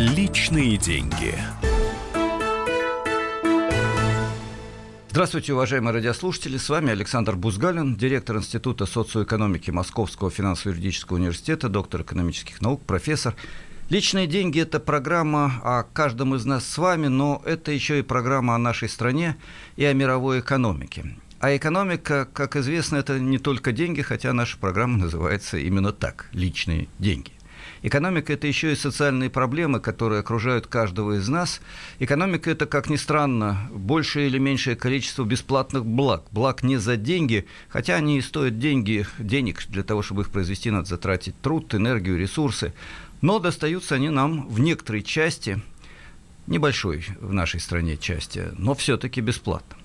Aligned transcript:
Личные 0.00 0.78
деньги. 0.78 1.34
Здравствуйте, 5.10 5.52
уважаемые 5.52 5.92
радиослушатели. 5.92 6.56
С 6.56 6.70
вами 6.70 6.90
Александр 6.90 7.36
Бузгалин, 7.36 7.96
директор 7.96 8.38
Института 8.38 8.86
социоэкономики 8.86 9.70
Московского 9.70 10.30
финансово-юридического 10.30 11.18
университета, 11.18 11.68
доктор 11.68 12.00
экономических 12.00 12.62
наук, 12.62 12.82
профессор. 12.86 13.36
Личные 13.90 14.26
деньги– 14.26 14.58
это 14.62 14.80
программа 14.80 15.60
о 15.62 15.82
каждом 15.82 16.34
из 16.34 16.46
нас 16.46 16.66
с 16.66 16.78
вами, 16.78 17.08
но 17.08 17.42
это 17.44 17.70
еще 17.70 17.98
и 17.98 18.02
программа 18.02 18.54
о 18.54 18.58
нашей 18.58 18.88
стране 18.88 19.36
и 19.76 19.84
о 19.84 19.92
мировой 19.92 20.40
экономике. 20.40 21.14
А 21.40 21.54
экономика, 21.54 22.26
как 22.32 22.56
известно, 22.56 22.96
это 22.96 23.18
не 23.18 23.36
только 23.36 23.70
деньги, 23.70 24.00
хотя 24.00 24.32
наша 24.32 24.56
программа 24.56 24.96
называется 24.96 25.58
именно 25.58 25.92
так– 25.92 26.30
личные 26.32 26.88
деньги. 26.98 27.32
Экономика– 27.82 28.32
это 28.34 28.46
еще 28.46 28.72
и 28.72 28.76
социальные 28.76 29.30
проблемы, 29.30 29.80
которые 29.80 30.20
окружают 30.20 30.66
каждого 30.66 31.18
из 31.18 31.28
нас. 31.28 31.62
Экономика– 31.98 32.50
это, 32.52 32.66
как 32.66 32.90
ни 32.90 32.96
странно, 32.96 33.70
большее 33.72 34.26
или 34.26 34.38
меньшее 34.38 34.76
количество 34.76 35.24
бесплатных 35.24 35.86
благ. 35.86 36.24
Благ 36.30 36.62
не 36.62 36.76
за 36.76 36.96
деньги, 36.96 37.46
хотя 37.68 37.94
они 37.94 38.18
и 38.18 38.22
стоят 38.22 38.58
деньги, 38.58 39.06
денег. 39.18 39.64
Для 39.68 39.82
того, 39.82 40.02
чтобы 40.02 40.22
их 40.22 40.30
произвести, 40.30 40.70
надо 40.70 40.88
затратить 40.88 41.40
труд, 41.40 41.74
энергию, 41.74 42.18
ресурсы. 42.18 42.74
Но 43.22 43.38
достаются 43.38 43.94
они 43.94 44.10
нам 44.10 44.46
в 44.48 44.60
некоторой 44.60 45.02
части, 45.02 45.62
небольшой 46.46 47.06
в 47.20 47.32
нашей 47.32 47.60
стране 47.60 47.96
части, 47.96 48.48
но 48.58 48.74
все-таки 48.74 49.22
бесплатно. 49.22 49.76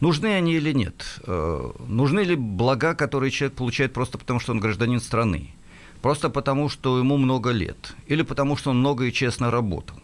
Нужны 0.00 0.26
они 0.34 0.54
или 0.54 0.72
нет? 0.72 1.20
Э, 1.26 1.70
нужны 1.86 2.20
ли 2.20 2.34
блага, 2.36 2.94
которые 2.94 3.30
человек 3.30 3.56
получает 3.56 3.92
просто 3.94 4.18
потому, 4.18 4.40
что 4.40 4.52
он 4.52 4.60
гражданин 4.60 5.00
страны? 5.00 5.55
Просто 6.06 6.30
потому, 6.30 6.68
что 6.68 7.00
ему 7.00 7.16
много 7.16 7.50
лет. 7.50 7.96
Или 8.06 8.22
потому, 8.22 8.56
что 8.56 8.70
он 8.70 8.78
много 8.78 9.06
и 9.06 9.12
честно 9.12 9.50
работал. 9.50 9.96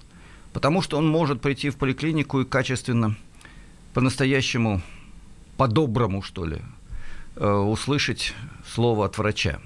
Потому 0.52 0.82
что 0.82 0.98
он 0.98 1.06
может 1.06 1.40
прийти 1.40 1.70
в 1.70 1.76
поликлинику 1.76 2.40
и 2.40 2.44
качественно, 2.44 3.14
по-настоящему, 3.94 4.82
по-доброму, 5.56 6.20
что 6.20 6.44
ли, 6.44 6.58
э, 7.36 7.48
услышать 7.48 8.34
слово 8.66 9.06
от 9.06 9.16
врача, 9.16 9.60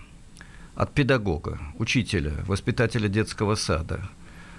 от 0.74 0.92
педагога, 0.92 1.58
учителя, 1.78 2.34
воспитателя 2.46 3.08
детского 3.08 3.54
сада, 3.54 4.06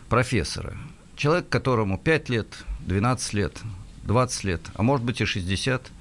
профессора. 0.09 0.75
Человек, 1.15 1.47
которому 1.47 1.99
5 1.99 2.29
лет, 2.29 2.47
12 2.87 3.33
лет, 3.33 3.61
20 4.01 4.43
лет, 4.45 4.61
а 4.73 4.81
может 4.81 5.05
быть 5.05 5.21
и 5.21 5.25
60. 5.25 5.91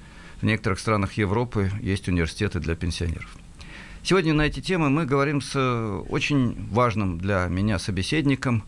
В 0.41 0.43
некоторых 0.43 0.79
странах 0.79 1.13
Европы 1.13 1.71
есть 1.83 2.07
университеты 2.07 2.59
для 2.59 2.75
пенсионеров. 2.75 3.37
Сегодня 4.07 4.33
на 4.33 4.43
эти 4.43 4.61
темы 4.61 4.89
мы 4.89 5.05
говорим 5.05 5.41
с 5.41 5.51
э, 5.53 6.03
очень 6.07 6.69
важным 6.71 7.17
для 7.17 7.45
меня 7.49 7.77
собеседником. 7.77 8.63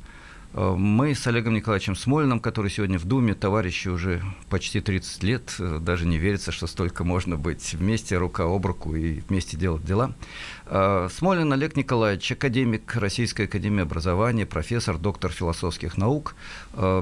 Э, 0.54 0.76
мы 0.78 1.16
с 1.16 1.26
Олегом 1.28 1.54
Николаевичем 1.54 1.96
Смольным, 1.96 2.42
который 2.42 2.70
сегодня 2.70 3.00
в 3.00 3.06
Думе, 3.06 3.36
товарищи 3.36 3.88
уже 3.88 4.22
почти 4.50 4.82
30 4.82 5.24
лет, 5.24 5.56
э, 5.58 5.80
даже 5.80 6.06
не 6.06 6.18
верится, 6.18 6.52
что 6.52 6.68
столько 6.68 7.06
можно 7.06 7.38
быть 7.38 7.74
вместе, 7.74 8.18
рука 8.18 8.54
об 8.54 8.66
руку 8.66 8.94
и 8.96 9.22
вместе 9.30 9.56
делать 9.56 9.86
дела. 9.86 10.14
Смолин 10.68 11.54
Олег 11.54 11.78
Николаевич, 11.78 12.34
академик 12.34 12.94
Российской 12.98 13.44
академии 13.44 13.84
образования, 13.84 14.46
профессор, 14.46 14.98
доктор 14.98 15.32
философских 15.32 15.96
наук, 15.96 16.36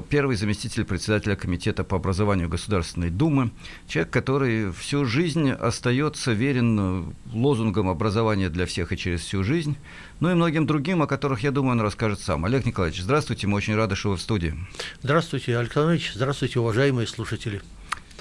первый 0.08 0.36
заместитель 0.36 0.84
председателя 0.84 1.36
Комитета 1.36 1.84
по 1.84 1.96
образованию 1.96 2.48
Государственной 2.48 3.10
Думы, 3.10 3.50
человек, 3.86 4.12
который 4.12 4.72
всю 4.72 5.04
жизнь 5.04 5.50
остается 5.50 6.32
верен 6.32 7.14
лозунгам 7.32 7.88
образования 7.88 8.48
для 8.48 8.66
всех 8.66 8.92
и 8.92 8.96
через 8.96 9.20
всю 9.20 9.44
жизнь, 9.44 9.76
ну 10.20 10.30
и 10.30 10.34
многим 10.34 10.66
другим, 10.66 11.02
о 11.02 11.06
которых, 11.06 11.44
я 11.44 11.52
думаю, 11.52 11.72
он 11.72 11.80
расскажет 11.80 12.20
сам. 12.20 12.44
Олег 12.44 12.66
Николаевич, 12.66 13.00
здравствуйте, 13.00 13.46
мы 13.46 13.56
очень 13.56 13.76
рады, 13.76 13.94
что 13.94 14.10
вы 14.10 14.16
в 14.16 14.20
студии. 14.20 14.54
Здравствуйте, 15.02 15.56
Александр 15.56 15.92
Ильич, 15.92 16.12
здравствуйте, 16.14 16.58
уважаемые 16.58 17.06
слушатели. 17.06 17.62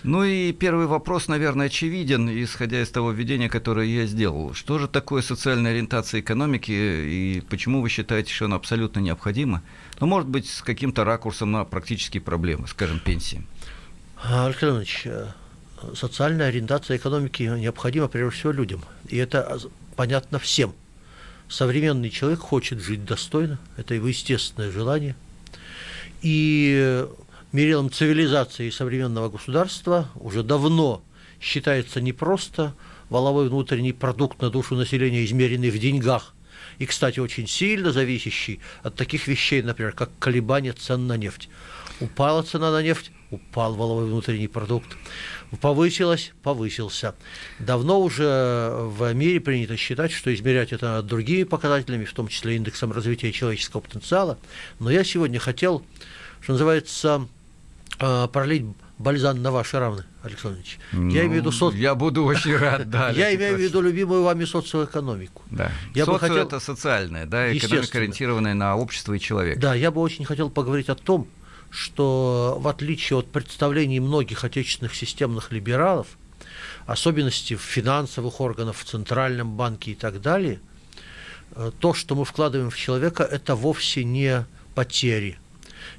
Ну 0.03 0.23
и 0.23 0.51
первый 0.51 0.85
вопрос, 0.85 1.27
наверное, 1.27 1.67
очевиден, 1.67 2.29
исходя 2.43 2.81
из 2.81 2.89
того 2.89 3.11
введения, 3.11 3.49
которое 3.49 3.87
я 3.87 4.05
сделал. 4.05 4.53
Что 4.53 4.77
же 4.77 4.87
такое 4.87 5.21
социальная 5.21 5.71
ориентация 5.71 6.21
экономики 6.21 6.71
и 6.71 7.43
почему 7.49 7.81
вы 7.81 7.89
считаете, 7.89 8.31
что 8.31 8.45
она 8.45 8.57
абсолютно 8.57 8.99
необходима? 8.99 9.63
Ну, 9.99 10.07
может 10.07 10.29
быть, 10.29 10.47
с 10.47 10.61
каким-то 10.61 11.03
ракурсом 11.03 11.51
на 11.51 11.65
практические 11.65 12.21
проблемы, 12.21 12.67
скажем, 12.67 12.99
пенсии. 12.99 13.43
Александр 14.23 14.67
Иванович, 14.67 15.01
э, 15.05 15.27
социальная 15.95 16.47
ориентация 16.47 16.97
экономики 16.97 17.43
необходима 17.43 18.07
прежде 18.07 18.37
всего 18.37 18.51
людям. 18.51 18.81
И 19.09 19.17
это 19.17 19.59
понятно 19.95 20.39
всем. 20.39 20.73
Современный 21.49 22.09
человек 22.09 22.39
хочет 22.39 22.81
жить 22.81 23.05
достойно, 23.05 23.57
это 23.77 23.93
его 23.93 24.07
естественное 24.07 24.71
желание. 24.71 25.15
И 26.21 27.07
мерилом 27.51 27.91
цивилизации 27.91 28.69
современного 28.69 29.29
государства 29.29 30.09
уже 30.15 30.43
давно 30.43 31.03
считается 31.39 32.01
не 32.01 32.13
просто 32.13 32.73
валовой 33.09 33.49
внутренний 33.49 33.93
продукт 33.93 34.41
на 34.41 34.49
душу 34.49 34.75
населения, 34.75 35.23
измеренный 35.23 35.69
в 35.69 35.79
деньгах, 35.79 36.33
и, 36.77 36.85
кстати, 36.85 37.19
очень 37.19 37.47
сильно 37.47 37.91
зависящий 37.91 38.59
от 38.83 38.95
таких 38.95 39.27
вещей, 39.27 39.61
например, 39.61 39.93
как 39.93 40.09
колебания 40.19 40.73
цен 40.73 41.07
на 41.07 41.17
нефть. 41.17 41.49
Упала 41.99 42.43
цена 42.43 42.71
на 42.71 42.83
нефть, 42.83 43.11
упал 43.31 43.73
валовой 43.73 44.05
внутренний 44.05 44.47
продукт. 44.47 44.95
Повысилась, 45.61 46.33
повысился. 46.43 47.15
Давно 47.57 47.99
уже 47.99 48.69
в 48.71 49.11
мире 49.13 49.39
принято 49.39 49.75
считать, 49.77 50.11
что 50.11 50.33
измерять 50.33 50.73
это 50.73 51.01
другими 51.01 51.43
показателями, 51.43 52.05
в 52.05 52.13
том 52.13 52.27
числе 52.27 52.55
индексом 52.55 52.91
развития 52.91 53.31
человеческого 53.31 53.81
потенциала. 53.81 54.37
Но 54.79 54.91
я 54.91 55.03
сегодня 55.03 55.39
хотел, 55.39 55.83
что 56.41 56.51
называется, 56.51 57.27
пролить 57.97 58.65
бальзам 58.97 59.41
на 59.41 59.51
ваши 59.51 59.79
равны, 59.79 60.03
Александр 60.23 60.57
Ильич. 60.57 60.79
Ну, 60.91 61.09
я 61.09 61.21
имею 61.21 61.31
в 61.31 61.35
виду 61.35 61.51
соц... 61.51 61.73
Я 61.75 61.95
буду 61.95 62.23
очень 62.25 62.55
рад, 62.55 62.89
да. 62.89 63.09
Я 63.15 63.33
имею 63.35 63.55
в 63.55 63.59
виду 63.59 63.81
любимую 63.81 64.23
вами 64.23 64.45
социоэкономику. 64.45 65.43
Да. 65.51 65.71
Я 65.93 66.05
Социо 66.05 66.13
бы 66.13 66.19
хотел... 66.19 66.37
это 66.37 66.59
социальная, 66.59 67.25
да, 67.25 67.55
экономика, 67.55 67.97
ориентированная 67.97 68.53
на 68.53 68.75
общество 68.75 69.13
и 69.13 69.19
человека. 69.19 69.59
Да, 69.59 69.75
я 69.75 69.91
бы 69.91 70.01
очень 70.01 70.25
хотел 70.25 70.49
поговорить 70.49 70.89
о 70.89 70.95
том, 70.95 71.27
что 71.69 72.57
в 72.59 72.67
отличие 72.67 73.19
от 73.19 73.27
представлений 73.27 73.99
многих 73.99 74.43
отечественных 74.43 74.95
системных 74.95 75.51
либералов, 75.51 76.07
особенности 76.85 77.55
в 77.55 77.61
финансовых 77.61 78.41
органах, 78.41 78.75
в 78.75 78.83
Центральном 78.83 79.55
банке 79.57 79.91
и 79.91 79.95
так 79.95 80.21
далее, 80.21 80.59
э, 81.51 81.71
то, 81.79 81.93
что 81.93 82.15
мы 82.15 82.25
вкладываем 82.25 82.71
в 82.71 82.77
человека, 82.77 83.23
это 83.23 83.55
вовсе 83.55 84.03
не 84.03 84.45
потери– 84.73 85.37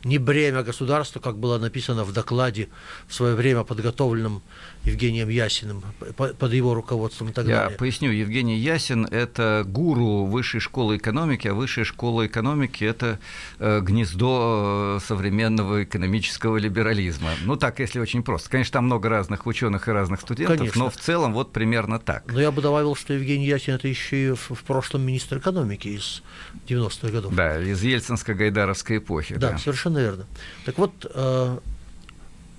не 0.05 0.19
бремя 0.19 0.63
государства, 0.63 1.21
как 1.21 1.39
было 1.39 1.59
написано 1.59 2.05
в 2.05 2.13
докладе 2.13 2.69
в 3.07 3.15
свое 3.15 3.35
время 3.35 3.65
подготовленном 3.65 4.43
Евгением 4.89 5.29
Ясиным 5.29 5.83
под 6.17 6.53
его 6.53 6.75
руководством 6.75 7.29
и 7.29 7.33
так 7.33 7.47
Я 7.47 7.57
далее. 7.57 7.73
Я 7.73 7.79
поясню, 7.79 8.11
Евгений 8.11 8.57
Ясин– 8.57 9.05
это 9.11 9.65
гуру 9.67 10.25
высшей 10.25 10.61
школы 10.61 10.97
экономики, 10.97 11.49
а 11.49 11.55
высшая 11.55 11.85
школа 11.85 12.27
экономики– 12.27 12.85
это 12.85 13.19
э, 13.59 13.81
гнездо 13.81 14.99
э, 14.99 15.05
современного 15.07 15.85
экономического 15.85 16.57
либерализма. 16.57 17.31
Ну 17.45 17.57
так, 17.57 17.79
если 17.81 18.01
очень 18.01 18.23
просто. 18.23 18.51
Конечно, 18.51 18.75
там 18.75 18.87
много 18.87 19.09
разных 19.09 19.47
ученых 19.47 19.89
и 19.89 19.91
разных 19.91 20.21
студентов, 20.21 20.59
Конечно. 20.59 20.85
но 20.85 20.91
в 20.91 20.97
целом 20.97 21.33
вот 21.33 21.53
примерно 21.53 21.99
так. 21.99 22.25
Но 22.33 22.41
я 22.41 22.51
бы 22.51 22.63
добавил, 22.63 22.95
что 22.97 23.15
Евгений 23.15 23.47
Ясин– 23.47 23.75
это 23.77 23.89
еще 23.89 24.29
и 24.29 24.31
в, 24.33 24.51
в 24.51 24.65
прошлом 24.65 25.03
министр 25.03 25.39
экономики 25.39 25.89
из 25.89 26.23
90-х 26.69 27.09
годов. 27.09 27.35
Да, 27.35 27.61
из 27.61 27.83
ельцинско-гайдаровской 27.83 28.99
эпохи. 28.99 29.35
Да, 29.37 29.53
да, 29.53 29.59
совершенно 29.59 29.99
верно. 29.99 30.27
Так 30.65 30.79
вот, 30.79 30.93
э, 31.13 31.59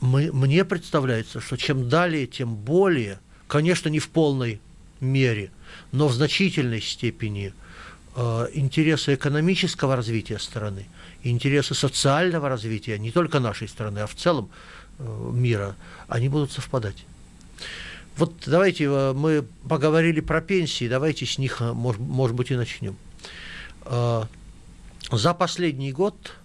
мы, 0.02 0.32
мне 0.32 0.66
представляется, 0.66 1.42
что 1.42 1.58
чем 1.58 1.90
далее, 1.90 2.28
тем 2.28 2.56
более, 2.56 3.20
конечно, 3.48 3.90
не 3.90 4.00
в 4.00 4.10
полной 4.10 4.62
мере, 5.00 5.52
но 5.92 6.08
в 6.08 6.14
значительной 6.14 6.82
степени 6.82 7.54
э, 8.16 8.48
интересы 8.54 9.16
экономического 9.16 9.96
развития 9.96 10.40
страны, 10.40 10.86
интересы 11.24 11.74
социального 11.74 12.50
развития 12.50 12.98
не 12.98 13.12
только 13.12 13.40
нашей 13.40 13.68
страны, 13.68 14.00
а 14.00 14.08
в 14.08 14.16
целом 14.16 14.50
э, 14.98 15.32
мира, 15.34 15.76
они 16.08 16.30
будут 16.30 16.52
совпадать. 16.52 17.06
Вот 18.18 18.34
давайте 18.46 18.86
э, 18.86 19.14
мы 19.14 19.46
поговорили 19.68 20.20
про 20.20 20.42
пенсии, 20.42 20.88
давайте 20.88 21.26
с 21.26 21.38
них, 21.38 21.62
э, 21.62 21.74
может, 21.74 22.02
может 22.02 22.36
быть, 22.36 22.52
и 22.52 22.56
начнем. 22.56 22.96
Э, 23.86 24.24
за 25.12 25.34
последний 25.34 25.92
год 25.92 26.36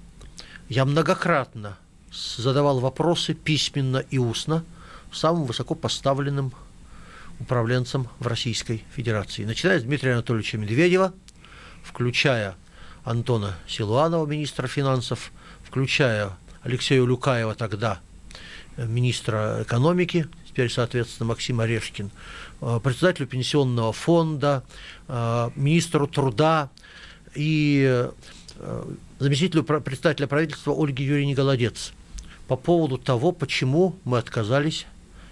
я 0.69 0.85
многократно 0.85 1.77
задавал 2.15 2.81
вопросы 2.81 3.35
письменно 3.35 3.99
и 3.99 4.19
устно 4.19 4.65
самым 5.13 5.45
высокопоставленным 5.45 6.53
управленцам 7.41 8.09
в 8.19 8.27
Российской 8.27 8.85
Федерации, 8.95 9.45
начиная 9.45 9.81
с 9.81 9.83
Дмитрия 9.83 10.15
Анатольевича 10.15 10.59
Медведева, 10.59 11.13
включая 11.83 12.55
Антона 13.05 13.57
Силуанова, 13.67 14.27
министра 14.27 14.67
финансов, 14.67 15.33
включая 15.65 16.31
Алексея 16.63 17.05
Люкаева 17.05 17.55
тогда, 17.55 18.01
э, 18.77 18.87
министра 18.87 19.63
экономики, 19.63 20.27
теперь, 20.49 20.71
соответственно, 20.71 21.29
Максим 21.29 21.61
Орешкин, 21.61 22.11
э, 22.61 22.81
председателю 22.83 23.27
пенсионного 23.27 23.93
фонда, 23.93 24.65
э, 25.09 25.51
министру 25.57 26.07
труда 26.07 26.71
и 27.35 28.09
заместителю 29.19 29.65
председателя 29.65 30.29
правительства 30.29 30.73
Ольги 30.73 31.03
Юрьевне 31.03 31.35
Голодец 31.35 31.93
по 32.49 32.57
поводу 32.57 32.99
того, 32.99 33.33
почему 33.33 33.97
мы 34.05 34.19
отказались 34.19 34.87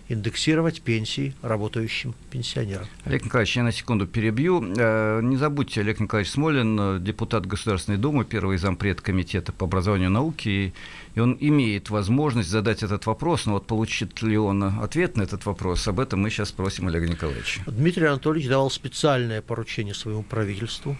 индексировать 0.08 0.82
пенсии 0.82 1.34
работающим 1.42 2.14
пенсионерам. 2.30 2.86
Олег 3.04 3.24
Николаевич, 3.24 3.56
я 3.56 3.62
на 3.62 3.72
секунду 3.72 4.06
перебью. 4.06 4.62
Э, 4.76 5.20
не 5.22 5.36
забудьте, 5.36 5.80
Олег 5.80 6.00
Николаевич 6.00 6.32
Смолин, 6.32 7.02
депутат 7.02 7.46
Государственной 7.46 7.98
Думы, 7.98 8.24
первый 8.24 8.58
зампред 8.58 9.00
комитета 9.00 9.52
по 9.52 9.64
образованию 9.64 10.10
и 10.10 10.12
науке, 10.12 10.74
и 11.14 11.20
он 11.20 11.36
имеет 11.40 11.90
возможность 11.90 12.50
задать 12.50 12.82
этот 12.82 13.06
вопрос, 13.06 13.46
но 13.46 13.54
вот 13.54 13.66
получит 13.66 14.20
ли 14.22 14.36
он 14.36 14.62
ответ 14.62 15.16
на 15.16 15.22
этот 15.22 15.46
вопрос, 15.46 15.86
об 15.88 16.00
этом 16.00 16.20
мы 16.20 16.30
сейчас 16.30 16.50
спросим 16.50 16.88
Олега 16.88 17.08
Николаевича. 17.08 17.62
Дмитрий 17.66 18.06
Анатольевич 18.06 18.48
давал 18.48 18.70
специальное 18.70 19.40
поручение 19.40 19.94
своему 19.94 20.22
правительству. 20.22 20.96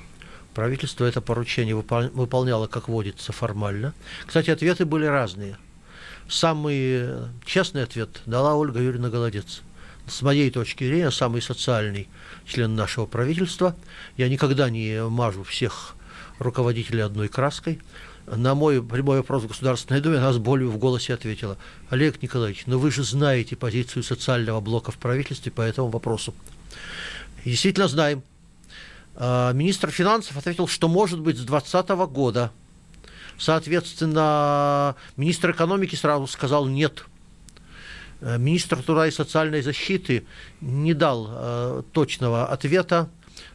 Правительство 0.55 1.07
это 1.07 1.21
поручение 1.23 1.75
выполняло, 1.75 2.67
как 2.67 2.89
водится, 2.89 3.33
формально. 3.33 3.95
Кстати, 4.27 4.51
ответы 4.51 4.85
были 4.85 5.07
разные– 5.07 5.57
Самый 6.29 7.09
честный 7.45 7.83
ответ 7.83 8.23
дала 8.27 8.55
Ольга 8.55 8.81
Юрьевна 8.81 9.11
Голодец. 9.11 9.63
С 10.07 10.23
моей 10.23 10.51
точки 10.51 10.85
зрения, 10.85 11.11
самый 11.11 11.43
социальный 11.43 12.09
член 12.47 12.75
нашего 12.75 13.07
правительства. 13.07 13.77
Я 14.17 14.29
никогда 14.29 14.69
не 14.71 15.03
мажу 15.09 15.43
всех 15.45 15.95
руководителей 16.39 17.03
одной 17.03 17.29
краской. 17.29 17.81
На 18.27 18.55
мой 18.55 18.83
прямой 18.83 19.19
вопрос 19.19 19.45
в 19.45 19.49
Государственной 19.49 20.01
Думе 20.01 20.19
она 20.19 20.33
с 20.33 20.39
болью 20.39 20.71
в 20.71 20.79
голосе 20.79 21.15
ответила. 21.15 21.59
Олег 21.91 22.23
Николаевич, 22.23 22.65
но 22.67 22.75
ну 22.75 22.79
вы 22.79 22.91
же 22.91 23.03
знаете 23.03 23.57
позицию 23.57 24.03
социального 24.03 24.61
блока 24.61 24.91
в 24.93 24.99
правительстве 24.99 25.51
по 25.51 25.63
этому 25.63 25.89
вопросу. 25.89 26.35
Действительно 27.45 27.89
знаем. 27.89 28.23
А, 29.17 29.53
министр 29.53 29.91
финансов 29.91 30.37
ответил, 30.37 30.69
что 30.69 30.89
может 30.89 31.21
быть 31.21 31.37
с 31.37 31.45
2020 31.45 31.89
года– 32.11 32.53
Соответственно, 33.39 34.97
министр 35.17 35.51
экономики 35.53 35.95
сразу 35.95 36.27
сказал 36.27 36.67
нет. 36.67 37.05
Э, 38.21 38.39
министр 38.39 38.83
труда 38.83 39.07
и 39.07 39.11
социальной 39.11 39.63
защиты 39.63 40.25
не 40.61 40.95
дал 40.95 41.29
э, 41.31 41.83
точного 41.93 42.47
ответа, 42.47 43.11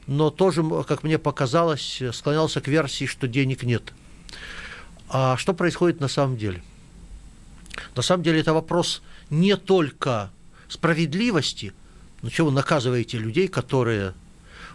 но 0.08 0.30
тоже, 0.30 0.64
как 0.88 1.04
мне 1.04 1.18
показалось, 1.18 2.02
склонялся 2.14 2.62
к 2.62 2.68
версии, 2.68 3.06
что 3.06 3.28
денег 3.28 3.64
нет. 3.64 3.94
А 5.10 5.38
что 5.38 5.54
происходит 5.54 6.00
на 6.00 6.08
самом 6.08 6.38
деле? 6.38 6.62
На 7.96 8.02
самом 8.02 8.24
деле 8.24 8.40
это 8.40 8.54
вопрос 8.54 9.02
не 9.30 9.56
только 9.56 10.32
справедливости, 10.68 11.74
ну 12.22 12.30
чего 12.30 12.48
вы 12.48 12.54
наказываете 12.54 13.18
людей, 13.18 13.48
которые 13.48 14.14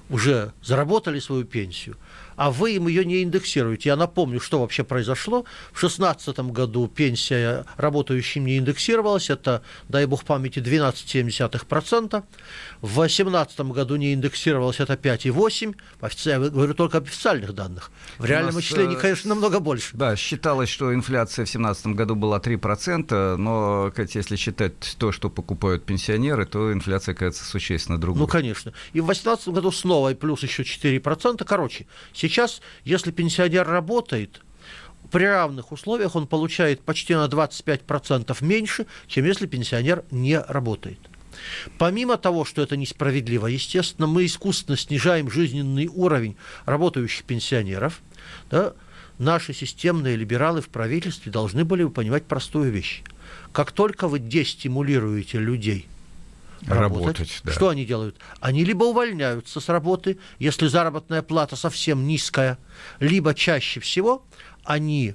уже 0.08 0.52
заработали 0.62 1.18
свою 1.18 1.44
пенсию, 1.44 1.96
а 2.36 2.50
вы 2.50 2.72
им 2.72 2.88
ее 2.88 3.04
не 3.04 3.22
индексируете. 3.22 3.90
Я 3.90 3.96
напомню, 3.96 4.40
что 4.40 4.60
вообще 4.60 4.84
произошло. 4.84 5.44
В 5.72 5.80
2016 5.80 6.38
году 6.50 6.88
пенсия 6.88 7.64
работающим 7.76 8.46
не 8.46 8.58
индексировалась, 8.58 9.30
это, 9.30 9.62
дай 9.88 10.06
бог 10.06 10.24
памяти, 10.24 10.58
12,7%. 10.58 12.22
В 12.80 12.94
2018 12.94 13.60
году 13.60 13.96
не 13.96 14.14
индексировалась, 14.14 14.80
это 14.80 14.94
5,8%. 14.94 15.74
Я 16.24 16.38
говорю 16.38 16.74
только 16.74 16.98
об 16.98 17.04
официальных 17.04 17.54
данных. 17.54 17.90
В 18.18 18.24
реальном 18.24 18.58
исчислении, 18.60 18.96
э, 18.96 19.00
конечно, 19.00 19.28
намного 19.28 19.60
больше. 19.60 19.96
Да, 19.96 20.16
считалось, 20.16 20.68
что 20.68 20.94
инфляция 20.94 21.44
в 21.44 21.50
2017 21.50 21.86
году 21.88 22.14
была 22.14 22.38
3%, 22.38 23.36
но, 23.36 23.92
если 23.96 24.36
считать 24.36 24.96
то, 24.98 25.12
что 25.12 25.30
покупают 25.30 25.84
пенсионеры, 25.84 26.46
то 26.46 26.72
инфляция, 26.72 27.14
кажется, 27.14 27.44
существенно 27.44 27.98
другой. 27.98 28.20
Ну, 28.20 28.26
конечно. 28.26 28.72
И 28.92 29.00
в 29.00 29.06
2018 29.06 29.48
году 29.48 29.70
снова 29.70 30.10
и 30.10 30.14
плюс 30.14 30.42
еще 30.42 30.62
4%. 30.62 31.44
Короче, 31.44 31.86
Сейчас, 32.22 32.62
если 32.84 33.10
пенсионер 33.10 33.66
работает, 33.66 34.42
при 35.10 35.24
равных 35.24 35.72
условиях 35.72 36.14
он 36.14 36.28
получает 36.28 36.80
почти 36.80 37.16
на 37.16 37.26
25% 37.26 38.36
меньше, 38.44 38.86
чем 39.08 39.24
если 39.24 39.46
пенсионер 39.46 40.04
не 40.12 40.38
работает. 40.38 41.00
Помимо 41.78 42.16
того, 42.16 42.44
что 42.44 42.62
это 42.62 42.76
несправедливо, 42.76 43.48
естественно, 43.48 44.06
мы 44.06 44.24
искусственно 44.24 44.76
снижаем 44.76 45.32
жизненный 45.32 45.88
уровень 45.88 46.36
работающих 46.64 47.24
пенсионеров. 47.24 48.00
Да, 48.52 48.74
наши 49.18 49.52
системные 49.52 50.14
либералы 50.14 50.60
в 50.60 50.68
правительстве 50.68 51.32
должны 51.32 51.64
были 51.64 51.82
бы 51.82 51.90
понимать 51.90 52.26
простую 52.26 52.70
вещь. 52.70 53.02
Как 53.50 53.72
только 53.72 54.06
вы 54.06 54.20
дестимулируете 54.20 55.40
людей 55.40 55.88
работать. 56.66 57.18
работать 57.18 57.40
да. 57.44 57.52
Что 57.52 57.68
они 57.68 57.84
делают? 57.84 58.16
Они 58.40 58.64
либо 58.64 58.84
увольняются 58.84 59.60
с 59.60 59.68
работы, 59.68 60.18
если 60.38 60.66
заработная 60.66 61.22
плата 61.22 61.56
совсем 61.56 62.06
низкая, 62.06 62.58
либо 63.00 63.34
чаще 63.34 63.80
всего 63.80 64.24
они 64.64 65.14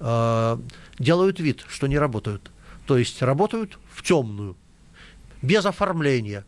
э, 0.00 0.58
делают 0.98 1.40
вид, 1.40 1.64
что 1.68 1.86
не 1.86 1.98
работают. 1.98 2.50
То 2.86 2.96
есть 2.96 3.22
работают 3.22 3.78
в 3.90 4.02
темную, 4.02 4.56
без 5.42 5.66
оформления. 5.66 6.44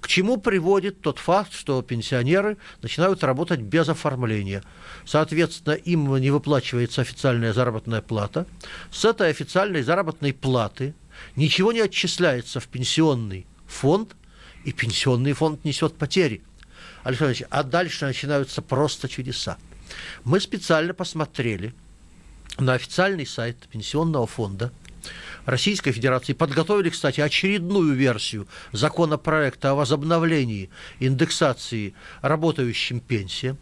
К 0.00 0.08
чему 0.08 0.36
приводит 0.36 1.00
тот 1.00 1.18
факт, 1.18 1.52
что 1.52 1.80
пенсионеры 1.82 2.58
начинают 2.82 3.24
работать 3.24 3.60
без 3.60 3.88
оформления? 3.88 4.62
Соответственно, 5.06 5.72
им 5.72 6.14
не 6.16 6.30
выплачивается 6.30 7.00
официальная 7.00 7.52
заработная 7.52 8.02
плата. 8.02 8.46
С 8.90 9.04
этой 9.04 9.30
официальной 9.30 9.82
заработной 9.82 10.34
платы 10.34 10.94
ничего 11.34 11.72
не 11.72 11.80
отчисляется 11.80 12.60
в 12.60 12.68
пенсионный 12.68 13.46
фонд, 13.70 14.16
и 14.64 14.72
пенсионный 14.72 15.32
фонд 15.32 15.64
несет 15.64 15.96
потери. 15.96 16.42
Александр 17.02 17.32
Ильич, 17.32 17.46
а 17.50 17.62
дальше 17.62 18.04
начинаются 18.04 18.60
просто 18.60 19.08
чудеса. 19.08 19.56
Мы 20.24 20.40
специально 20.40 20.92
посмотрели 20.92 21.74
на 22.58 22.74
официальный 22.74 23.26
сайт 23.26 23.56
Пенсионного 23.70 24.26
фонда 24.26 24.72
Российской 25.46 25.92
Федерации, 25.92 26.34
подготовили, 26.34 26.90
кстати, 26.90 27.20
очередную 27.20 27.94
версию 27.94 28.46
законопроекта 28.72 29.70
о 29.70 29.74
возобновлении 29.74 30.68
индексации 30.98 31.94
работающим 32.20 33.00
пенсиям 33.00 33.56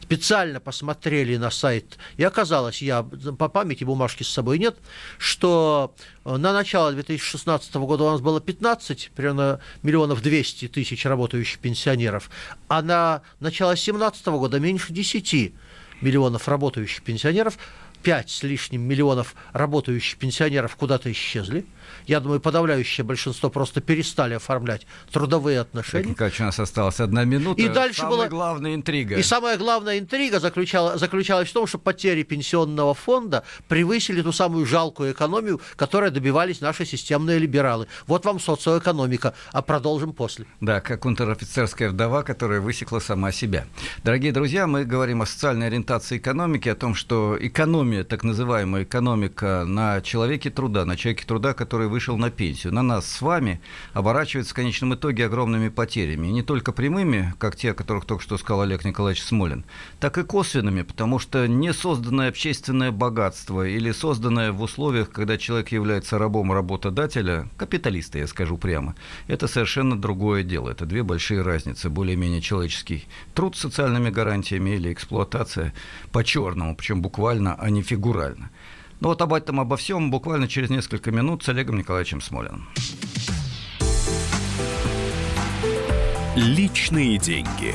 специально 0.00 0.60
посмотрели 0.60 1.36
на 1.36 1.50
сайт, 1.50 1.98
и 2.16 2.24
оказалось, 2.24 2.82
я 2.82 3.02
по 3.02 3.48
памяти 3.48 3.84
бумажки 3.84 4.22
с 4.22 4.28
собой 4.28 4.58
нет, 4.58 4.76
что 5.18 5.94
э, 6.24 6.36
на 6.36 6.52
начало 6.52 6.92
2016 6.92 7.74
года 7.76 8.04
у 8.04 8.10
нас 8.10 8.20
было 8.20 8.40
15, 8.40 9.10
примерно 9.14 9.60
миллионов 9.82 10.22
200 10.22 10.68
тысяч 10.68 11.04
работающих 11.04 11.58
пенсионеров, 11.58 12.30
а 12.68 12.82
на 12.82 13.22
начало 13.40 13.72
2017 13.72 14.26
года 14.26 14.60
меньше 14.60 14.92
10 14.92 15.52
миллионов 16.00 16.48
работающих 16.48 17.02
пенсионеров, 17.02 17.58
5 18.02 18.30
с 18.30 18.42
лишним 18.42 18.82
миллионов 18.82 19.34
работающих 19.52 20.18
пенсионеров 20.18 20.76
куда-то 20.76 21.10
исчезли. 21.10 21.66
Я 22.06 22.20
думаю, 22.20 22.40
подавляющее 22.40 23.04
большинство 23.04 23.50
просто 23.50 23.80
перестали 23.80 24.34
оформлять 24.34 24.86
трудовые 25.10 25.60
отношения. 25.60 26.14
Как 26.14 26.32
у 26.38 26.42
нас 26.42 26.58
осталась 26.58 27.00
одна 27.00 27.24
минута. 27.24 27.60
И 27.60 27.68
дальше 27.68 28.00
Самая 28.00 28.16
была 28.16 28.28
главная 28.28 28.74
интрига. 28.74 29.16
И 29.16 29.22
самая 29.22 29.56
главная 29.58 29.98
интрига 29.98 30.40
заключала, 30.40 30.98
заключалась 30.98 31.48
в 31.48 31.52
том, 31.52 31.66
что 31.66 31.78
потери 31.78 32.22
пенсионного 32.22 32.94
фонда 32.94 33.44
превысили 33.68 34.22
ту 34.22 34.32
самую 34.32 34.66
жалкую 34.66 35.12
экономию, 35.12 35.60
которой 35.76 36.10
добивались 36.10 36.60
наши 36.60 36.84
системные 36.84 37.38
либералы. 37.38 37.86
Вот 38.06 38.24
вам 38.24 38.40
социоэкономика. 38.40 39.34
А 39.52 39.62
продолжим 39.62 40.12
после. 40.12 40.46
Да, 40.60 40.80
как 40.80 41.04
унтер-офицерская 41.04 41.90
вдова, 41.90 42.22
которая 42.22 42.60
высекла 42.60 42.98
сама 42.98 43.32
себя. 43.32 43.66
Дорогие 44.04 44.32
друзья, 44.32 44.66
мы 44.66 44.84
говорим 44.84 45.22
о 45.22 45.26
социальной 45.26 45.66
ориентации 45.66 46.18
экономики, 46.18 46.68
о 46.68 46.74
том, 46.74 46.94
что 46.94 47.36
экономия, 47.38 48.04
так 48.04 48.24
называемая 48.24 48.84
экономика 48.84 49.64
на 49.66 50.00
человеке 50.00 50.50
труда, 50.50 50.84
на 50.84 50.96
человеке 50.96 51.24
труда, 51.26 51.54
который 51.54 51.75
вышел 51.84 52.16
на 52.16 52.30
пенсию, 52.30 52.72
на 52.72 52.82
нас 52.82 53.06
с 53.06 53.20
вами 53.20 53.60
оборачивается 53.92 54.52
в 54.52 54.56
конечном 54.56 54.94
итоге 54.94 55.26
огромными 55.26 55.68
потерями. 55.68 56.28
И 56.28 56.32
не 56.32 56.42
только 56.42 56.72
прямыми, 56.72 57.34
как 57.38 57.56
те, 57.56 57.72
о 57.72 57.74
которых 57.74 58.06
только 58.06 58.22
что 58.22 58.38
сказал 58.38 58.62
Олег 58.62 58.86
Николаевич 58.86 59.22
Смолин, 59.22 59.64
так 60.00 60.16
и 60.16 60.22
косвенными, 60.22 60.82
потому 60.82 61.18
что 61.18 61.46
не 61.46 61.74
созданное 61.74 62.30
общественное 62.30 62.92
богатство 62.92 63.68
или 63.68 63.92
созданное 63.92 64.52
в 64.52 64.62
условиях, 64.62 65.10
когда 65.10 65.36
человек 65.36 65.68
является 65.68 66.18
рабом 66.18 66.52
работодателя, 66.52 67.48
капиталиста, 67.58 68.18
я 68.18 68.26
скажу 68.26 68.56
прямо, 68.56 68.94
это 69.26 69.46
совершенно 69.46 70.00
другое 70.00 70.42
дело. 70.42 70.70
Это 70.70 70.86
две 70.86 71.02
большие 71.02 71.42
разницы. 71.42 71.90
Более-менее 71.90 72.40
человеческий 72.40 73.04
труд 73.34 73.56
с 73.56 73.60
социальными 73.60 74.10
гарантиями 74.10 74.70
или 74.70 74.92
эксплуатация 74.92 75.74
по-черному, 76.12 76.76
причем 76.76 77.02
буквально, 77.02 77.54
а 77.54 77.68
не 77.70 77.82
фигурально. 77.82 78.50
Ну 79.00 79.08
вот 79.08 79.20
об 79.20 79.34
этом, 79.34 79.60
обо 79.60 79.76
всем 79.76 80.10
буквально 80.10 80.48
через 80.48 80.70
несколько 80.70 81.10
минут 81.10 81.42
с 81.44 81.48
Олегом 81.48 81.78
Николаевичем 81.78 82.20
Смолиным. 82.20 82.68
Личные 86.34 87.18
деньги. 87.18 87.74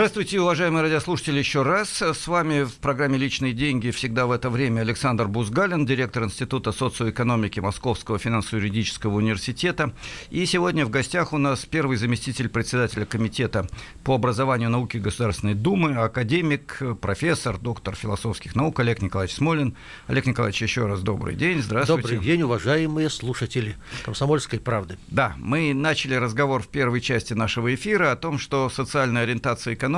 Здравствуйте, 0.00 0.40
уважаемые 0.40 0.84
радиослушатели, 0.84 1.40
еще 1.40 1.60
раз. 1.60 2.00
С 2.00 2.26
вами 2.26 2.62
в 2.62 2.76
программе 2.76 3.18
«Личные 3.18 3.52
деньги» 3.52 3.90
всегда 3.90 4.24
в 4.24 4.32
это 4.32 4.48
время 4.48 4.80
Александр 4.80 5.28
Бузгалин, 5.28 5.84
директор 5.84 6.24
Института 6.24 6.72
социоэкономики 6.72 7.60
Московского 7.60 8.18
финансово-юридического 8.18 9.16
университета. 9.16 9.92
И 10.30 10.46
сегодня 10.46 10.86
в 10.86 10.88
гостях 10.88 11.34
у 11.34 11.38
нас 11.38 11.66
первый 11.66 11.98
заместитель 11.98 12.48
председателя 12.48 13.04
Комитета 13.04 13.68
по 14.02 14.14
образованию 14.14 14.70
и 14.70 14.72
науке 14.72 15.00
Государственной 15.00 15.52
Думы, 15.52 15.94
академик, 15.96 16.80
профессор, 17.02 17.58
доктор 17.58 17.94
философских 17.94 18.56
наук 18.56 18.80
Олег 18.80 19.02
Николаевич 19.02 19.36
Смолин. 19.36 19.76
Олег 20.06 20.24
Николаевич, 20.24 20.62
еще 20.62 20.86
раз 20.86 21.02
добрый 21.02 21.34
день. 21.34 21.60
Здравствуйте. 21.60 22.02
Добрый 22.02 22.24
день, 22.24 22.40
уважаемые 22.40 23.10
слушатели 23.10 23.76
«Комсомольской 24.06 24.60
правды». 24.60 24.96
Да, 25.08 25.34
мы 25.36 25.74
начали 25.74 26.14
разговор 26.14 26.62
в 26.62 26.68
первой 26.68 27.02
части 27.02 27.34
нашего 27.34 27.74
эфира 27.74 28.12
о 28.12 28.16
том, 28.16 28.38
что 28.38 28.70
социальная 28.70 29.24
ориентация 29.24 29.74
экономики– 29.74 29.88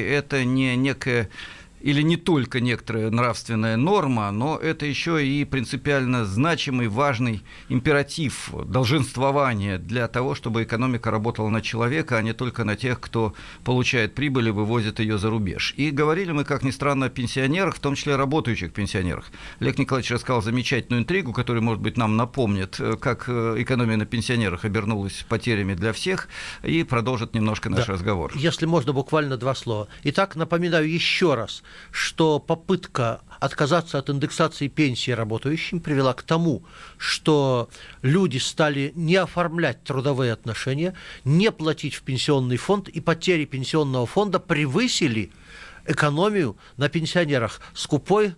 это 0.00 0.44
не 0.44 0.76
некая 0.76 1.28
или 1.80 2.02
не 2.02 2.16
только 2.16 2.60
некоторая 2.60 3.10
нравственная 3.10 3.76
норма, 3.76 4.30
но 4.30 4.56
это 4.56 4.86
еще 4.86 5.24
и 5.26 5.44
принципиально 5.44 6.24
значимый, 6.24 6.88
важный 6.88 7.42
императив 7.68 8.50
долженствования 8.66 9.78
для 9.78 10.08
того, 10.08 10.34
чтобы 10.34 10.62
экономика 10.62 11.10
работала 11.10 11.48
на 11.48 11.60
человека, 11.62 12.18
а 12.18 12.22
не 12.22 12.32
только 12.32 12.64
на 12.64 12.76
тех, 12.76 13.00
кто 13.00 13.34
получает 13.64 14.14
прибыль 14.14 14.48
и 14.48 14.50
вывозит 14.50 15.00
ее 15.00 15.18
за 15.18 15.30
рубеж. 15.30 15.74
И 15.76 15.90
говорили 15.90 16.32
мы, 16.32 16.44
как 16.44 16.62
ни 16.62 16.70
странно, 16.70 17.06
о 17.06 17.08
пенсионерах, 17.08 17.76
в 17.76 17.80
том 17.80 17.94
числе 17.94 18.16
работающих 18.16 18.72
пенсионерах. 18.72 19.26
Олег 19.60 19.78
Николаевич 19.78 20.10
рассказал 20.10 20.42
замечательную 20.42 21.02
интригу, 21.02 21.32
которая, 21.32 21.62
может 21.62 21.82
быть, 21.82 21.96
нам 21.96 22.16
напомнит, 22.16 22.78
как 23.00 23.28
экономия 23.28 23.96
на 23.96 24.06
пенсионерах 24.06 24.64
обернулась 24.64 25.24
потерями 25.28 25.74
для 25.74 25.92
всех, 25.92 26.28
и 26.62 26.82
продолжит 26.84 27.34
немножко 27.34 27.70
наш 27.70 27.86
Да. 27.86 27.92
разговор. 27.94 28.32
Если 28.34 28.66
можно, 28.66 28.92
буквально 28.92 29.36
два 29.36 29.54
слова. 29.54 29.88
Итак, 30.04 30.36
напоминаю 30.36 30.90
еще 30.90 31.34
раз, 31.34 31.62
что 31.90 32.38
попытка 32.38 33.20
отказаться 33.40 33.98
от 33.98 34.10
индексации 34.10 34.68
пенсии 34.68 35.10
работающим 35.10 35.80
привела 35.80 36.12
к 36.12 36.22
тому, 36.22 36.62
что 36.98 37.70
люди 38.02 38.38
стали 38.38 38.92
не 38.94 39.16
оформлять 39.16 39.82
трудовые 39.82 40.32
отношения, 40.32 40.94
не 41.24 41.50
платить 41.50 41.94
в 41.94 42.02
пенсионный 42.02 42.58
фонд, 42.58 42.88
и 42.88 43.00
потери 43.00 43.44
пенсионного 43.44 44.06
фонда 44.06 44.38
превысили 44.38 45.32
экономию 45.86 46.56
на 46.76 46.88
пенсионерах. 46.88 47.60
Скупой 47.74 48.34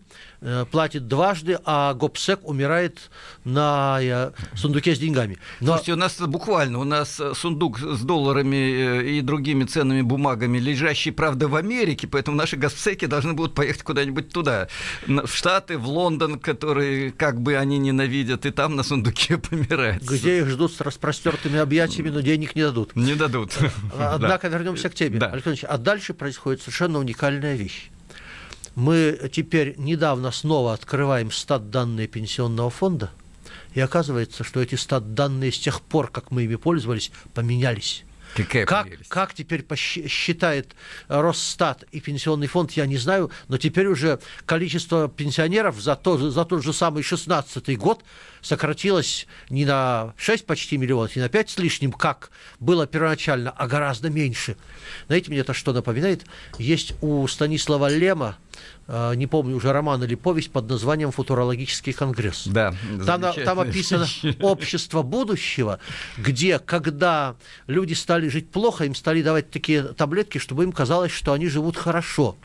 платит 0.70 1.08
дважды, 1.08 1.58
а 1.64 1.94
Гопсек 1.94 2.40
умирает 2.49 3.11
на 3.44 3.99
э, 4.00 4.32
сундуке 4.54 4.94
с 4.94 4.99
деньгами. 4.99 5.38
Но 5.61 5.68
Слушайте, 5.68 5.92
у 5.92 5.96
нас 5.96 6.20
буквально, 6.20 6.78
у 6.78 6.84
нас 6.84 7.20
э, 7.20 7.32
сундук 7.34 7.78
с 7.78 8.00
долларами 8.02 8.56
э, 8.56 9.06
и 9.11 9.20
другими 9.20 9.64
ценными 9.64 10.02
бумагами, 10.02 10.58
лежащий, 10.58 11.11
правда, 11.11 11.49
в 11.49 11.56
Америке, 11.56 12.06
поэтому 12.06 12.37
наши 12.37 12.56
госпсеки 12.56 13.06
должны 13.06 13.32
будут 13.32 13.54
поехать 13.54 13.82
куда-нибудь 13.82 14.30
туда, 14.30 14.68
в 15.06 15.28
Штаты, 15.28 15.78
в 15.78 15.87
Лондон, 15.88 16.38
которые, 16.38 17.12
как 17.12 17.40
бы 17.40 17.56
они 17.56 17.78
ненавидят, 17.78 18.46
и 18.46 18.50
там 18.50 18.76
на 18.76 18.82
сундуке 18.82 19.38
помирать. 19.50 20.02
где 20.02 20.38
их 20.38 20.49
ждут 20.49 20.72
с 20.72 20.80
распростертыми 20.80 21.58
объятиями, 21.58 22.11
но 22.11 22.20
денег 22.20 22.54
не 22.54 22.62
дадут. 22.62 22.94
Не 22.96 23.14
дадут. 23.14 23.56
Однако 23.99 24.49
вернемся 24.49 24.88
к 24.88 24.94
теме. 24.94 25.18
Да. 25.18 25.26
Александр 25.26 25.50
Ильич, 25.50 25.64
а 25.68 25.78
дальше 25.78 26.14
происходит 26.14 26.61
совершенно 26.61 26.99
уникальная 26.99 27.54
вещь. 27.54 27.90
Мы 28.75 29.31
теперь 29.33 29.75
недавно 29.76 30.31
снова 30.31 30.73
открываем 30.73 31.31
стат 31.31 31.71
данные 31.71 32.07
пенсионного 32.07 32.71
фонда, 32.71 33.11
и 33.75 33.81
оказывается, 33.81 34.45
что 34.45 34.61
эти 34.62 34.76
стат 34.76 35.14
данные 35.14 35.52
с 35.52 35.59
тех 35.59 35.81
пор, 35.83 36.09
как 36.11 36.31
мы 36.31 36.45
ими 36.45 36.57
пользовались, 36.57 37.11
поменялись. 37.35 38.05
Какая 38.35 38.64
Как, 38.64 38.87
прелесть. 38.87 39.11
как 39.11 39.35
теперь 39.35 39.61
посчи- 39.61 40.09
считает 40.09 40.75
Росстат 41.09 41.85
и 41.93 42.00
пенсионный 42.00 42.47
фонд, 42.47 42.73
я 42.73 42.87
не 42.87 42.97
знаю, 42.97 43.31
но 43.49 43.59
теперь 43.59 43.87
уже 43.88 44.21
количество 44.47 45.07
пенсионеров 45.07 45.79
за, 45.79 45.97
то, 45.97 46.17
за 46.31 46.45
тот 46.47 46.64
же 46.64 46.73
самый 46.73 47.02
16 47.02 47.76
год 47.76 48.02
сократилось 48.42 49.26
не 49.49 49.64
на 49.64 50.12
6 50.16 50.44
почти 50.44 50.76
миллионов, 50.76 51.16
не 51.16 51.22
на 51.22 51.28
5 51.28 51.50
с 51.50 51.58
лишним, 51.58 51.92
как 51.92 52.30
было 52.61 52.87
первоначально, 52.87 53.50
а 53.50 53.66
гораздо 53.66 54.11
меньше. 54.11 54.56
Знаете, 55.06 55.30
мне 55.30 55.40
это 55.40 55.54
что 55.54 55.72
напоминает? 55.72 56.26
Есть 56.58 56.92
у 57.00 57.26
Станислава 57.28 57.88
Лема, 57.88 58.37
э, 58.88 59.14
не 59.14 59.26
помню 59.26 59.56
уже 59.56 59.72
роман 59.72 60.02
или 60.04 60.16
повесть 60.16 60.50
под 60.50 60.68
названием 60.68 61.12
«Футурологический 61.12 61.92
конгресс». 61.92 62.46
Да, 62.46 62.75
Там, 63.06 63.20
на- 63.20 63.32
там 63.32 63.61
описано 63.61 64.06
общество 64.40 65.02
будущего, 65.02 65.78
где, 66.18 66.58
когда 66.58 67.37
люди 67.68 67.94
стали 67.94 68.28
жить 68.28 68.50
плохо, 68.50 68.84
им 68.84 68.94
стали 68.94 69.22
давать 69.22 69.50
такие 69.50 69.82
таблетки, 69.84 70.38
чтобы 70.38 70.64
им 70.64 70.72
казалось, 70.72 71.12
что 71.12 71.32
они 71.32 71.46
живут 71.46 71.76
хорошо. 71.76 72.37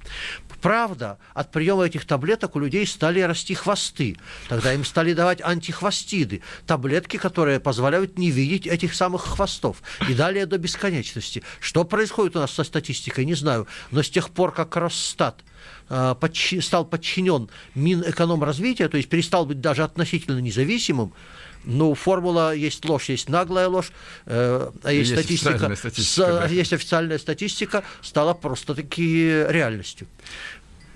Правда, 0.62 1.20
от 1.34 1.52
приема 1.52 1.86
этих 1.86 2.06
таблеток 2.06 2.56
у 2.56 2.60
людей 2.60 2.86
стали 2.88 3.22
расти 3.22 3.54
хвосты. 3.54 4.18
Тогда 4.50 4.74
им 4.74 4.84
стали 4.86 5.14
давать 5.14 5.42
антихвостиды, 5.42 6.42
таблетки, 6.66 7.18
которые 7.18 7.60
позволяют 7.60 8.18
не 8.18 8.32
видеть 8.32 8.66
этих 8.66 8.96
самых 8.96 9.22
хвостов. 9.24 9.82
И 10.10 10.14
далее 10.14 10.46
до 10.46 10.58
бесконечности. 10.58 11.44
Что 11.60 11.84
происходит 11.84 12.36
у 12.36 12.40
нас 12.40 12.52
со 12.52 12.64
статистикой, 12.64 13.26
не 13.26 13.36
знаю. 13.36 13.68
Но 13.92 14.02
с 14.02 14.10
тех 14.10 14.30
пор, 14.30 14.52
как 14.52 14.76
Росстат 14.76 15.44
э, 15.90 16.16
подчи- 16.20 16.62
стал 16.62 16.86
подчинен 16.86 17.50
Минэкономразвития, 17.76 18.90
то 18.90 18.98
есть 18.98 19.10
перестал 19.10 19.46
быть 19.46 19.62
даже 19.62 19.84
относительно 19.84 20.40
независимым, 20.40 21.14
ну, 21.66 21.94
формула 21.94 22.54
есть 22.56 22.86
ложь, 22.86 23.10
есть 23.10 23.30
наглая 23.30 23.68
ложь, 23.68 23.92
э, 24.26 24.70
а 24.84 24.92
есть, 24.92 25.12
Есть 25.12 25.22
статистика, 25.22 25.50
официальная 25.52 25.76
с- 25.76 25.80
статистика, 25.80 26.28
да. 26.28 26.48
есть 26.48 26.74
официальная 26.74 27.18
статистика, 27.18 27.84
стала 28.02 28.34
просто-таки 28.34 29.46
реальностью. 29.50 30.08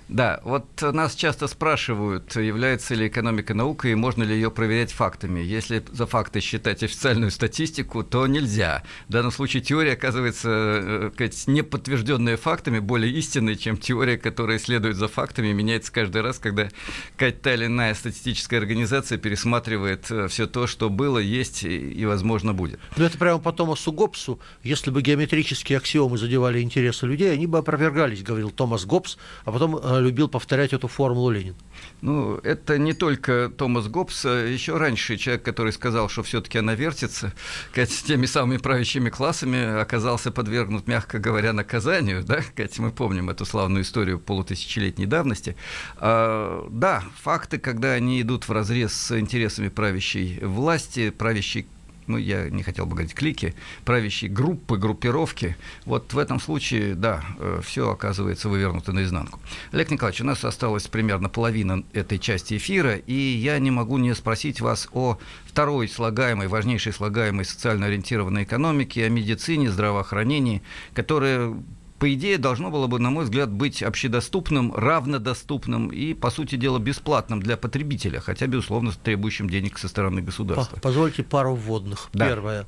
Да, 0.08 0.40
вот 0.44 0.66
нас 0.82 1.14
часто 1.14 1.46
спрашивают, 1.46 2.36
является 2.36 2.94
ли 2.94 3.08
экономика 3.08 3.54
наукой 3.54 3.92
и 3.92 3.94
можно 3.94 4.22
ли 4.22 4.34
ее 4.34 4.50
проверять 4.50 4.92
фактами. 4.92 5.40
Если 5.40 5.82
за 5.90 6.06
факты 6.06 6.40
считать 6.40 6.82
официальную 6.82 7.30
статистику, 7.30 8.02
то 8.02 8.26
нельзя. 8.26 8.82
В 9.08 9.12
данном 9.12 9.32
случае 9.32 9.62
теория 9.62 9.92
оказывается 9.92 10.48
э, 10.50 11.10
сказать, 11.14 11.44
не 11.46 11.62
подтвержденная 11.62 12.36
фактами, 12.36 12.78
более 12.78 13.12
истинной, 13.12 13.56
чем 13.56 13.76
теория, 13.76 14.18
которая 14.18 14.58
следует 14.58 14.96
за 14.96 15.08
фактами, 15.08 15.48
и 15.48 15.52
меняется 15.52 15.92
каждый 15.92 16.22
раз, 16.22 16.38
когда 16.38 16.68
какая-то 17.12 17.38
та 17.42 17.54
или 17.54 17.66
иная 17.66 17.94
статистическая 17.94 18.58
организация 18.58 19.18
пересматривает 19.18 20.10
все 20.28 20.46
то, 20.46 20.66
что 20.66 20.90
было, 20.90 21.18
есть 21.18 21.64
и, 21.64 22.04
возможно, 22.04 22.52
будет. 22.52 22.80
Но 22.96 23.04
это 23.04 23.18
прямо 23.18 23.38
по 23.38 23.52
Томасу 23.52 23.92
Гоббсу. 23.92 24.40
Если 24.62 24.90
бы 24.90 25.02
геометрические 25.02 25.78
аксиомы 25.78 26.18
задевали 26.18 26.60
интересы 26.60 27.06
людей, 27.06 27.32
они 27.32 27.46
бы 27.46 27.58
опровергались, 27.58 28.22
говорил 28.22 28.50
Томас 28.50 28.84
Гоббс, 28.84 29.16
а 29.44 29.52
потом 29.52 29.76
э, 29.76 29.91
любил 30.00 30.28
повторять 30.28 30.72
эту 30.72 30.88
формулу 30.88 31.30
Ленин. 31.30 31.54
Ну, 32.00 32.36
это 32.36 32.78
не 32.78 32.92
только 32.92 33.50
Томас 33.56 33.88
Гоббс, 33.88 34.24
а 34.26 34.46
еще 34.46 34.76
раньше 34.76 35.16
человек, 35.16 35.42
который 35.44 35.72
сказал, 35.72 36.08
что 36.08 36.22
все-таки 36.22 36.58
она 36.58 36.74
вертится, 36.74 37.32
с 37.74 38.02
теми 38.02 38.26
самыми 38.26 38.58
правящими 38.58 39.10
классами 39.10 39.80
оказался 39.80 40.30
подвергнут, 40.30 40.86
мягко 40.86 41.18
говоря, 41.18 41.52
наказанию, 41.52 42.24
да, 42.24 42.42
сказать, 42.42 42.78
мы 42.78 42.90
помним 42.90 43.30
эту 43.30 43.44
славную 43.44 43.82
историю 43.82 44.18
полутысячелетней 44.18 45.06
давности. 45.06 45.56
А, 45.96 46.66
да, 46.70 47.02
факты, 47.22 47.58
когда 47.58 47.92
они 47.92 48.20
идут 48.20 48.48
в 48.48 48.52
разрез 48.52 48.92
с 48.92 49.18
интересами 49.18 49.68
правящей 49.68 50.38
власти, 50.42 51.10
правящей 51.10 51.66
ну, 52.06 52.16
я 52.16 52.48
не 52.50 52.62
хотел 52.62 52.86
бы 52.86 52.92
говорить 52.92 53.14
клики, 53.14 53.54
правящей 53.84 54.28
группы, 54.28 54.76
группировки, 54.76 55.56
вот 55.84 56.12
в 56.12 56.18
этом 56.18 56.40
случае, 56.40 56.94
да, 56.94 57.24
все 57.62 57.90
оказывается 57.90 58.48
вывернуто 58.48 58.92
наизнанку. 58.92 59.40
Олег 59.72 59.90
Николаевич, 59.90 60.20
у 60.20 60.24
нас 60.24 60.44
осталась 60.44 60.88
примерно 60.88 61.28
половина 61.28 61.84
этой 61.92 62.18
части 62.18 62.56
эфира, 62.56 62.96
и 62.96 63.14
я 63.14 63.58
не 63.58 63.70
могу 63.70 63.98
не 63.98 64.14
спросить 64.14 64.60
вас 64.60 64.88
о 64.92 65.18
второй 65.44 65.88
слагаемой, 65.88 66.48
важнейшей 66.48 66.92
слагаемой 66.92 67.44
социально 67.44 67.86
ориентированной 67.86 68.44
экономике, 68.44 69.04
о 69.04 69.08
медицине, 69.08 69.70
здравоохранении, 69.70 70.62
которая 70.94 71.54
по 72.02 72.12
идее, 72.12 72.36
должно 72.36 72.72
было 72.72 72.88
бы, 72.88 72.98
на 72.98 73.10
мой 73.10 73.22
взгляд, 73.22 73.48
быть 73.48 73.80
общедоступным, 73.80 74.74
равнодоступным 74.74 75.86
и, 75.86 76.14
по 76.14 76.32
сути 76.32 76.56
дела, 76.56 76.80
бесплатным 76.80 77.40
для 77.40 77.56
потребителя, 77.56 78.18
хотя, 78.18 78.48
безусловно, 78.48 78.90
требующим 78.90 79.48
денег 79.48 79.78
со 79.78 79.86
стороны 79.86 80.20
государства. 80.20 80.80
Позвольте 80.82 81.22
пару 81.22 81.54
вводных. 81.54 82.08
Да. 82.12 82.26
Первое. 82.26 82.66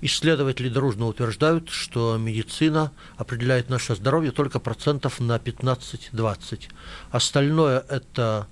Исследователи 0.00 0.68
дружно 0.68 1.08
утверждают, 1.08 1.70
что 1.70 2.16
медицина 2.18 2.92
определяет 3.16 3.68
наше 3.68 3.96
здоровье 3.96 4.30
только 4.30 4.60
процентов 4.60 5.18
на 5.18 5.38
15-20. 5.38 6.68
Остальное– 7.10 7.84
это 7.88 8.46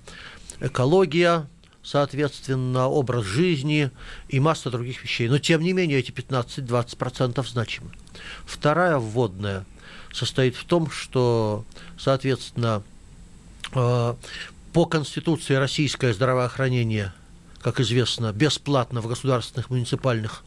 экология, 0.59 1.47
соответственно, 1.83 2.89
образ 2.89 3.23
жизни 3.23 3.91
и 4.27 4.41
масса 4.41 4.71
других 4.71 5.05
вещей. 5.05 5.29
Но, 5.29 5.37
тем 5.37 5.61
не 5.61 5.71
менее, 5.71 5.99
эти 5.99 6.11
15-20% 6.11 7.47
значимы. 7.47 7.91
Вторая 8.45 8.97
вводная 8.97 9.65
состоит 10.13 10.55
в 10.55 10.65
том, 10.65 10.89
что, 10.89 11.65
соответственно, 11.97 12.83
э, 13.73 14.15
по 14.73 14.85
Конституции 14.85 15.55
российское 15.55 16.13
здравоохранение, 16.13 17.13
как 17.61 17.79
известно, 17.79 18.31
бесплатно 18.31 19.01
в 19.01 19.07
государственных 19.07 19.69
муниципальных 19.69 20.43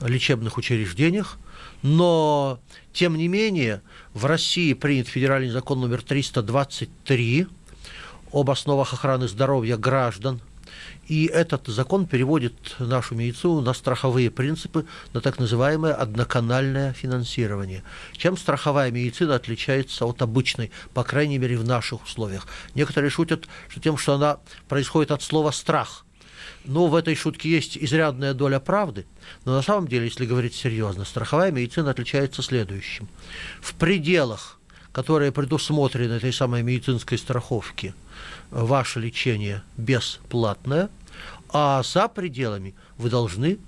лечебных 0.00 0.56
учреждениях, 0.56 1.38
но, 1.82 2.60
тем 2.92 3.16
не 3.16 3.28
менее, 3.28 3.82
в 4.14 4.26
России 4.26 4.72
принят 4.74 5.08
федеральный 5.08 5.50
закон 5.50 5.80
номер 5.80 6.02
323 6.02 7.46
об 8.32 8.50
основах 8.50 8.92
охраны 8.92 9.28
здоровья 9.28 9.76
граждан, 9.76 10.40
и 11.08 11.26
этот 11.26 11.66
закон 11.66 12.06
переводит 12.06 12.76
нашу 12.78 13.14
медицину 13.14 13.60
на 13.60 13.74
страховые 13.74 14.30
принципы, 14.30 14.86
на 15.12 15.20
так 15.20 15.38
называемое 15.38 15.92
одноканальное 15.92 16.92
финансирование. 16.92 17.82
Чем 18.12 18.36
страховая 18.36 18.90
медицина 18.90 19.34
отличается 19.34 20.04
от 20.04 20.22
обычной, 20.22 20.70
по 20.94 21.02
крайней 21.02 21.38
мере, 21.38 21.58
в 21.58 21.64
наших 21.64 22.04
условиях? 22.04 22.46
Некоторые 22.74 23.10
шутят, 23.10 23.48
что 23.68 23.80
тем, 23.80 23.96
что 23.96 24.14
она 24.14 24.38
происходит 24.68 25.10
от 25.10 25.22
слова 25.22 25.50
«страх», 25.50 26.04
но 26.64 26.86
в 26.86 26.94
этой 26.94 27.14
шутке 27.14 27.50
есть 27.50 27.76
изрядная 27.76 28.34
доля 28.34 28.60
правды. 28.60 29.06
Но 29.44 29.54
на 29.54 29.62
самом 29.62 29.88
деле, 29.88 30.04
если 30.04 30.26
говорить 30.26 30.54
серьезно, 30.54 31.04
страховая 31.04 31.50
медицина 31.50 31.90
отличается 31.90 32.42
следующим. 32.42 33.08
В 33.60 33.74
пределах, 33.74 34.58
которые 34.92 35.32
предусмотрены 35.32 36.14
этой 36.14 36.32
самой 36.32 36.62
медицинской 36.62 37.18
страховки, 37.18 37.94
ваше 38.50 39.00
лечение 39.00 39.62
бесплатное, 39.76 40.90
а 41.48 41.82
за 41.82 42.08
пределами 42.08 42.74
вы 42.96 43.10
должны 43.10 43.58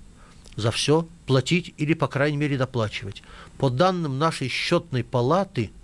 за 0.55 0.71
все 0.71 1.07
платить 1.25 1.73
или, 1.77 1.93
по 1.93 2.07
крайней 2.07 2.37
мере, 2.37 2.57
доплачивать. 2.57 3.23
По 3.57 3.69
данным 3.69 4.19
нашей 4.19 4.47
счетной 4.47 5.03
палаты– 5.03 5.71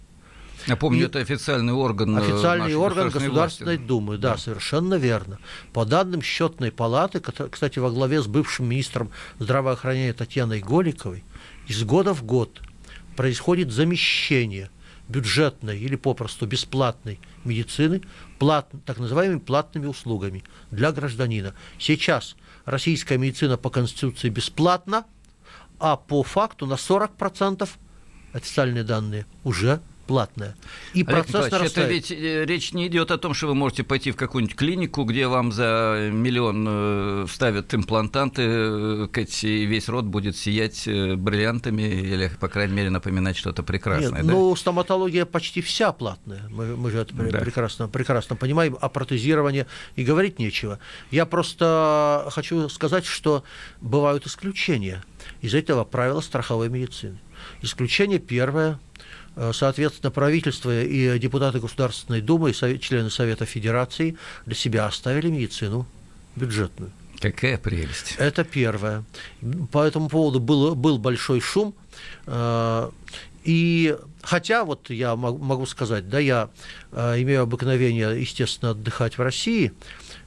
Напомню, 0.67 1.01
и 1.01 1.05
это 1.05 1.19
официальный 1.19 1.73
орган 1.73 2.17
э, 2.17 2.21
Официальный 2.21 2.75
орган 2.75 3.09
Государственной 3.09 3.77
власти. 3.77 3.87
Думы, 3.87 4.17
да, 4.17 4.31
да, 4.33 4.37
совершенно 4.37 4.95
верно. 4.95 5.39
По 5.73 5.85
данным 5.85 6.21
счетной 6.21 6.71
палаты, 6.71 7.19
кстати, 7.19 7.79
во 7.79 7.89
главе 7.91 8.21
с 8.21 8.27
бывшим 8.27 8.67
министром 8.67 9.11
здравоохранения 9.39 10.13
Татьяной 10.13 10.59
Голиковой, 10.59 11.23
из 11.67 11.83
года 11.83 12.13
в 12.13 12.23
год 12.23 12.61
происходит 13.15 13.71
замещение 13.71 14.69
бюджетной 15.07 15.79
или 15.79 15.95
попросту 15.95 16.45
бесплатной 16.45 17.19
медицины 17.45 18.01
плат, 18.37 18.69
так 18.85 18.97
называемыми 18.97 19.39
платными 19.39 19.85
услугами 19.87 20.43
для 20.71 20.91
гражданина. 20.91 21.53
Сейчас 21.77 22.35
российская 22.65 23.17
медицина 23.17 23.57
по 23.57 23.69
Конституции 23.69 24.29
бесплатна, 24.29 25.05
а 25.79 25.95
по 25.95 26.23
факту 26.23 26.65
на 26.65 26.73
40% 26.73 27.67
официальные 28.33 28.83
данные 28.83 29.25
уже 29.43 29.81
платная. 30.09 30.55
И 30.95 31.03
Олег 31.03 31.27
процесс 31.27 31.51
нарастает. 31.51 31.77
Это 31.77 31.87
ведь 31.87 32.11
э, 32.11 32.43
речь 32.45 32.73
не 32.73 32.87
идет 32.87 33.11
о 33.11 33.19
том, 33.19 33.35
что 33.35 33.45
вы 33.45 33.53
можете 33.53 33.83
пойти 33.83 34.11
в 34.11 34.15
какую-нибудь 34.15 34.55
клинику, 34.55 35.03
где 35.03 35.27
вам 35.27 35.51
за 35.51 36.09
миллион 36.11 36.65
э, 36.67 37.25
вставят 37.27 37.75
имплантанты, 37.75 38.41
э, 38.41 39.25
и 39.43 39.65
весь 39.65 39.87
рот 39.87 40.05
будет 40.05 40.35
сиять 40.35 40.87
бриллиантами 40.87 41.83
или, 41.83 42.31
по 42.39 42.47
крайней 42.47 42.73
мере, 42.73 42.89
напоминать 42.89 43.37
что-то 43.37 43.61
прекрасное. 43.61 44.23
Нет, 44.23 44.25
да? 44.25 44.33
Ну, 44.33 44.55
стоматология 44.55 45.25
почти 45.25 45.61
вся 45.61 45.91
платная. 45.91 46.41
Мы, 46.49 46.75
мы 46.75 46.89
же 46.89 46.97
это 46.97 47.13
да. 47.13 47.37
прекрасно, 47.37 47.87
прекрасно 47.87 48.35
понимаем. 48.35 48.77
О 48.81 48.89
протезировании 48.89 49.67
и 49.95 50.03
говорить 50.03 50.39
нечего. 50.39 50.79
Я 51.11 51.27
просто 51.27 52.27
хочу 52.31 52.67
сказать, 52.69 53.05
что 53.05 53.43
бывают 53.79 54.25
исключения 54.25 55.03
из 55.41 55.53
этого 55.53 55.83
правила 55.83 56.21
страховой 56.21 56.69
медицины. 56.69 57.19
Исключение 57.61 58.17
первое 58.17 58.79
соответственно, 59.53 60.11
правительство 60.11 60.83
и 60.83 61.17
депутаты 61.19 61.59
Государственной 61.59 62.21
Думы, 62.21 62.51
и 62.51 62.79
члены 62.79 63.09
Совета 63.09 63.45
Федерации 63.45 64.17
для 64.45 64.55
себя 64.55 64.85
оставили 64.85 65.29
медицину 65.29 65.85
бюджетную. 66.35 66.91
Какая 67.19 67.57
прелесть. 67.57 68.15
Это 68.17 68.43
первое. 68.43 69.03
По 69.71 69.83
этому 69.83 70.07
поводу 70.07 70.39
был, 70.39 70.73
был 70.75 70.97
большой 70.97 71.41
шум. 71.41 71.75
Э, 72.25 72.89
и 73.43 73.97
хотя 74.21 74.63
вот 74.63 74.89
я 74.89 75.15
могу 75.15 75.65
сказать, 75.65 76.09
да, 76.09 76.19
я 76.19 76.49
э, 76.91 77.21
имею 77.21 77.41
обыкновение, 77.41 78.19
естественно, 78.19 78.71
отдыхать 78.71 79.17
в 79.17 79.21
России, 79.21 79.73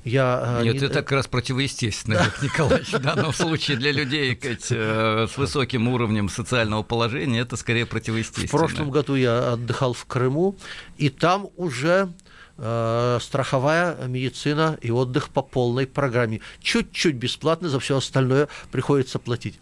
я, 0.05 0.59
э, 0.61 0.65
Нет, 0.65 0.81
не... 0.81 0.87
это 0.87 1.03
как 1.03 1.13
раз 1.13 1.29
противоестественно, 1.29 2.21
Олег 2.21 2.43
Николаевич. 2.43 2.93
В 2.93 2.99
данном 2.99 3.33
случае 3.33 3.77
для 3.77 3.93
людей 3.93 4.39
э, 4.43 5.27
с 5.33 5.37
высоким 5.37 5.89
уровнем 5.89 6.29
социального 6.29 6.83
положения 6.83 7.41
это 7.41 7.57
скорее 7.57 7.87
противоестественно. 7.87 8.49
В 8.49 8.51
прошлом 8.51 8.91
году 8.91 9.15
я 9.15 9.53
отдыхал 9.53 9.93
в 9.93 10.05
Крыму, 10.07 10.57
и 10.99 11.09
там 11.09 11.49
уже 11.57 12.13
э, 12.59 13.19
страховая 13.21 13.97
медицина 14.09 14.77
и 14.81 14.91
отдых 14.91 15.29
по 15.29 15.43
полной 15.43 15.87
программе. 15.87 16.41
Чуть-чуть 16.61 17.15
бесплатно, 17.15 17.69
за 17.69 17.79
все 17.79 17.99
остальное 17.99 18.49
приходится 18.73 19.21
платить. 19.21 19.59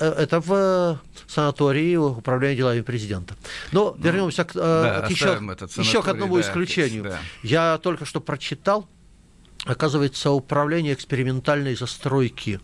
Это 0.00 0.40
в 0.40 1.00
санатории 1.26 1.96
управления 1.96 2.56
делами 2.56 2.80
президента. 2.82 3.34
Но 3.72 3.94
ну, 3.96 4.02
вернемся 4.02 4.44
к, 4.44 4.54
да, 4.54 5.02
к 5.02 5.10
еще, 5.10 5.38
еще 5.76 6.02
к 6.02 6.08
одному 6.08 6.36
да, 6.36 6.40
исключению. 6.42 7.04
Да. 7.04 7.18
Я 7.42 7.78
только 7.78 8.04
что 8.04 8.20
прочитал, 8.20 8.88
оказывается, 9.64 10.30
управление 10.30 10.94
экспериментальной 10.94 11.74
застройки, 11.74 12.60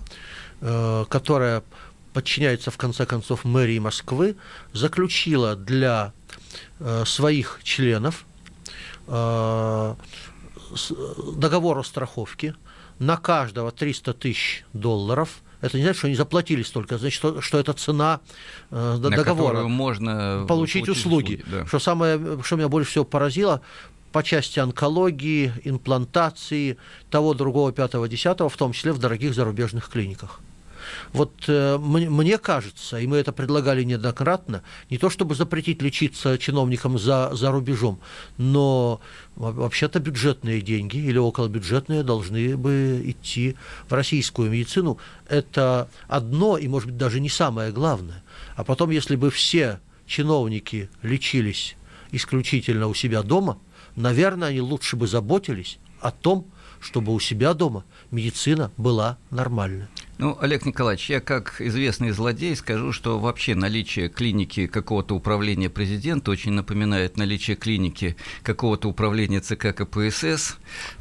э, 0.60 1.04
которое 1.08 1.62
подчиняется, 2.12 2.70
в 2.70 2.76
конце 2.76 3.04
концов, 3.04 3.44
мэрии 3.44 3.80
Москвы, 3.80 4.36
заключило 4.72 5.56
для 5.56 6.12
э, 6.78 7.04
своих 7.04 7.60
членов 7.64 8.24
э, 9.08 9.94
договор 11.34 11.78
о 11.78 11.82
страховке 11.82 12.54
на 13.00 13.16
каждого 13.16 13.72
300 13.72 14.14
тысяч 14.14 14.64
долларов– 14.72 15.30
это 15.64 15.78
не 15.78 15.82
значит, 15.82 15.98
что 15.98 16.06
они 16.08 16.16
заплатили 16.16 16.62
столько, 16.62 16.98
значит, 16.98 17.16
что, 17.16 17.40
что 17.40 17.58
это 17.58 17.72
цена 17.72 18.20
э, 18.70 18.96
договора. 19.00 19.62
можно 19.62 20.44
получить 20.46 20.88
услуги. 20.88 21.36
услуги 21.36 21.44
да. 21.46 21.66
Что 21.66 21.78
самое, 21.78 22.20
что 22.42 22.56
меня 22.56 22.68
больше 22.68 22.90
всего 22.90 23.04
поразило, 23.04 23.62
по 24.12 24.22
части 24.22 24.60
онкологии, 24.60 25.52
имплантации, 25.64 26.76
того, 27.10 27.34
другого, 27.34 27.72
пятого, 27.72 28.08
десятого, 28.08 28.48
в 28.48 28.56
том 28.56 28.72
числе 28.72 28.92
в 28.92 28.98
дорогих 28.98 29.34
зарубежных 29.34 29.88
клиниках. 29.88 30.40
Вот 31.12 31.32
э, 31.48 31.78
мне 31.78 32.38
кажется, 32.38 32.98
и 32.98 33.06
мы 33.06 33.18
это 33.18 33.32
предлагали 33.32 33.82
неоднократно, 33.82 34.62
не 34.90 34.98
то 34.98 35.10
чтобы 35.10 35.34
запретить 35.34 35.82
лечиться 35.82 36.38
чиновникам 36.38 36.98
за, 36.98 37.30
за 37.34 37.50
рубежом, 37.50 38.00
но 38.36 39.00
вообще-то 39.36 40.00
бюджетные 40.00 40.60
деньги 40.60 40.96
или 40.96 41.18
околобюджетные 41.18 42.02
должны 42.02 42.56
бы 42.56 43.02
идти 43.04 43.56
в 43.88 43.92
российскую 43.92 44.50
медицину. 44.50 44.98
Это 45.28 45.88
одно 46.08 46.58
и, 46.58 46.68
может 46.68 46.88
быть, 46.88 46.98
даже 46.98 47.20
не 47.20 47.28
самое 47.28 47.72
главное. 47.72 48.22
А 48.56 48.64
потом, 48.64 48.90
если 48.90 49.16
бы 49.16 49.30
все 49.30 49.80
чиновники 50.06 50.90
лечились 51.02 51.76
исключительно 52.12 52.86
у 52.88 52.94
себя 52.94 53.22
дома, 53.22 53.58
наверное, 53.96 54.48
они 54.48 54.60
лучше 54.60 54.96
бы 54.96 55.06
заботились 55.06 55.78
о 56.00 56.10
том, 56.10 56.46
чтобы 56.80 57.12
у 57.14 57.20
себя 57.20 57.54
дома 57.54 57.84
медицина 58.10 58.70
была 58.76 59.18
нормальная. 59.30 59.88
Ну, 60.24 60.38
Олег 60.40 60.64
Николаевич, 60.64 61.10
я 61.10 61.20
как 61.20 61.60
известный 61.60 62.10
злодей 62.10 62.56
скажу, 62.56 62.92
что 62.92 63.18
вообще 63.18 63.54
наличие 63.54 64.08
клиники 64.08 64.66
какого-то 64.66 65.14
управления 65.14 65.68
президента 65.68 66.30
очень 66.30 66.52
напоминает 66.52 67.18
наличие 67.18 67.58
клиники 67.58 68.16
какого-то 68.42 68.88
управления 68.88 69.40
ЦК 69.40 69.74
КПСС, 69.76 70.56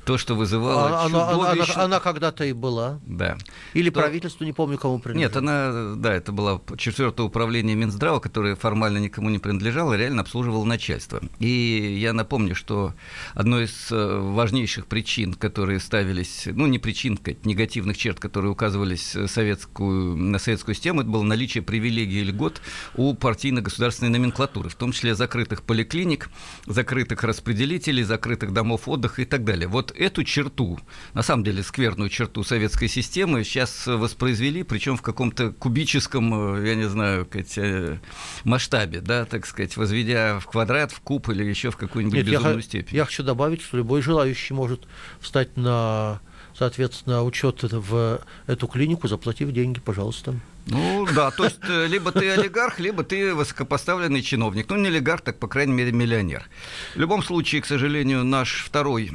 то, 0.05 0.17
что 0.17 0.35
вызывало 0.35 1.01
а, 1.01 1.05
она, 1.05 1.29
она, 1.29 1.51
она, 1.51 1.65
она 1.75 1.99
когда-то 1.99 2.45
и 2.45 2.53
была. 2.53 2.99
Да. 3.05 3.37
Или 3.73 3.89
то... 3.89 3.99
правительство, 3.99 4.43
не 4.43 4.53
помню, 4.53 4.77
кому 4.77 4.99
принадлежало. 4.99 5.29
Нет, 5.29 5.37
она, 5.37 5.95
да, 5.95 6.13
это 6.13 6.31
было 6.31 6.61
четвертое 6.77 7.23
управление 7.23 7.75
Минздрава, 7.75 8.19
которое 8.19 8.55
формально 8.55 8.97
никому 8.97 9.29
не 9.29 9.39
принадлежало, 9.39 9.93
реально 9.93 10.21
обслуживало 10.21 10.65
начальство. 10.65 11.21
И 11.39 11.97
я 11.99 12.13
напомню, 12.13 12.55
что 12.55 12.93
одной 13.33 13.65
из 13.65 13.91
э, 13.91 14.19
важнейших 14.19 14.87
причин, 14.87 15.33
которые 15.33 15.79
ставились, 15.79 16.47
ну, 16.47 16.65
не 16.67 16.79
причин, 16.79 17.19
негативных 17.43 17.97
черт, 17.97 18.19
которые 18.19 18.51
указывались 18.51 19.03
опираясь 19.03 19.31
советскую, 19.31 20.17
на 20.17 20.39
советскую 20.39 20.75
систему, 20.75 21.01
это 21.01 21.09
было 21.09 21.23
наличие 21.23 21.63
привилегий 21.63 22.21
и 22.21 22.23
льгот 22.23 22.61
у 22.95 23.13
партийно-государственной 23.13 24.11
номенклатуры, 24.11 24.69
в 24.69 24.75
том 24.75 24.91
числе 24.91 25.15
закрытых 25.15 25.63
поликлиник, 25.63 26.29
закрытых 26.65 27.23
распределителей, 27.23 28.03
закрытых 28.03 28.53
домов 28.53 28.87
отдыха 28.87 29.21
и 29.21 29.25
так 29.25 29.43
далее. 29.43 29.67
Вот 29.67 29.92
эту 29.97 30.23
черту, 30.23 30.79
на 31.13 31.21
самом 31.21 31.43
деле 31.43 31.63
скверную 31.63 32.09
черту 32.09 32.43
советской 32.43 32.87
системы 32.87 33.43
сейчас 33.43 33.87
воспроизвели, 33.87 34.63
причем 34.63 34.97
в 34.97 35.01
каком-то 35.01 35.51
кубическом, 35.51 36.57
э, 36.57 36.67
я 36.67 36.75
не 36.75 36.89
знаю, 36.89 37.27
э, 37.33 37.97
масштабе, 38.43 39.01
да, 39.01 39.25
так 39.25 39.45
сказать, 39.45 39.77
возведя 39.77 40.39
в 40.39 40.47
квадрат, 40.47 40.91
в 40.91 40.99
куб 41.01 41.29
или 41.29 41.43
еще 41.43 41.71
в 41.71 41.77
какую-нибудь 41.77 42.17
Нет, 42.17 42.27
безумную 42.27 42.57
я, 42.57 42.61
степень. 42.61 42.97
Я 42.97 43.05
хочу 43.05 43.23
добавить, 43.23 43.61
что 43.61 43.77
любой 43.77 44.01
желающий 44.01 44.53
может 44.53 44.87
встать 45.19 45.57
на 45.57 46.21
соответственно, 46.57 47.23
учет 47.23 47.63
в 47.63 48.21
эту 48.47 48.67
клинику, 48.67 49.07
заплатив 49.07 49.51
деньги, 49.51 49.79
пожалуйста. 49.79 50.35
Ну 50.65 51.05
да, 51.13 51.31
то 51.31 51.43
есть 51.43 51.59
э, 51.67 51.87
либо 51.87 52.11
ты 52.11 52.29
олигарх, 52.29 52.79
либо 52.79 53.03
ты 53.03 53.33
высокопоставленный 53.33 54.21
чиновник. 54.21 54.69
Ну 54.69 54.77
не 54.77 54.87
олигарх, 54.87 55.21
так 55.21 55.37
по 55.37 55.47
крайней 55.47 55.73
мере 55.73 55.91
миллионер. 55.91 56.47
В 56.95 56.99
любом 56.99 57.21
случае, 57.21 57.61
к 57.61 57.65
сожалению, 57.65 58.23
наш 58.23 58.63
второй 58.65 59.11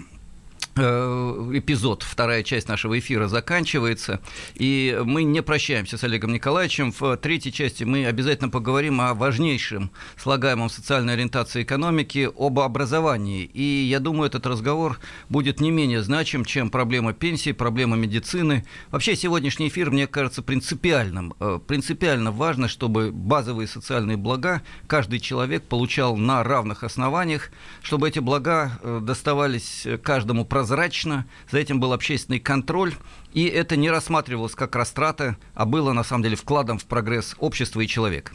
эпизод, 0.79 2.03
вторая 2.03 2.43
часть 2.43 2.69
нашего 2.69 2.99
эфира 2.99 3.27
заканчивается, 3.27 4.21
и 4.55 4.99
мы 5.05 5.25
не 5.25 5.43
прощаемся 5.43 5.99
с 5.99 6.05
Олегом 6.05 6.33
Николаевичем. 6.33 6.93
В 6.93 7.17
третьей 7.17 7.53
части 7.53 7.85
мы 7.85 8.07
обязательно 8.07 8.49
поговорим 8.49 9.01
о 9.01 9.15
важнейшем 9.15 9.91
слагаемом 10.17 10.71
социальной 10.71 11.15
ориентации 11.15 11.63
экономики, 11.63 12.31
об 12.37 12.61
образовании. 12.61 13.45
И 13.45 13.63
я 13.63 13.99
думаю, 13.99 14.29
этот 14.29 14.47
разговор 14.47 14.99
будет 15.29 15.61
не 15.61 15.71
менее 15.71 16.03
значим, 16.03 16.45
чем 16.45 16.71
проблема 16.71 17.13
пенсии, 17.13 17.53
проблема 17.53 17.97
медицины. 17.97 18.65
Вообще 18.91 19.17
сегодняшний 19.17 19.69
эфир, 19.69 19.91
мне 19.91 20.07
кажется, 20.07 20.43
принципиальным. 20.43 21.35
Э, 21.41 21.59
принципиально 21.67 22.31
важно, 22.31 22.69
чтобы 22.69 23.11
базовые 23.11 23.67
социальные 23.67 24.17
блага 24.17 24.63
каждый 24.87 25.19
человек 25.19 25.65
получал 25.65 26.17
на 26.17 26.45
равных 26.45 26.85
основаниях, 26.85 27.51
чтобы 27.83 28.09
эти 28.09 28.21
блага 28.21 28.79
э, 28.83 29.01
доставались 29.03 29.87
каждому 30.03 30.45
прозрачно 30.45 30.68
прозрачно, 30.69 31.27
за 31.51 31.59
этим 31.59 31.81
был 31.81 31.95
общественный 31.95 32.41
контроль, 32.41 32.93
и 33.33 33.47
это 33.47 33.75
не 33.75 33.91
рассматривалось 33.91 34.55
как 34.55 34.77
растрата, 34.77 35.37
а 35.55 35.65
было 35.65 35.93
на 35.93 36.05
самом 36.05 36.25
деле 36.25 36.37
вкладом 36.37 36.79
в 36.79 36.85
прогресс 36.85 37.35
общества 37.39 37.81
и 37.81 37.87
человека. 37.87 38.33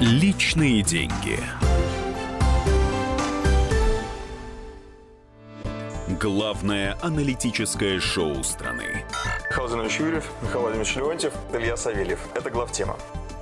Личные 0.00 0.82
деньги. 0.82 1.38
Главное 6.20 6.96
аналитическое 7.02 8.00
шоу 8.00 8.42
страны. 8.44 9.04
Михаил 9.50 9.82
Юрьев, 9.82 10.24
Михаил 10.42 10.60
Владимирович 10.60 10.96
Леонтьев, 10.96 11.32
Илья 11.52 11.76
Савельев. 11.76 12.20
Это 12.34 12.48
главтема. 12.48 12.96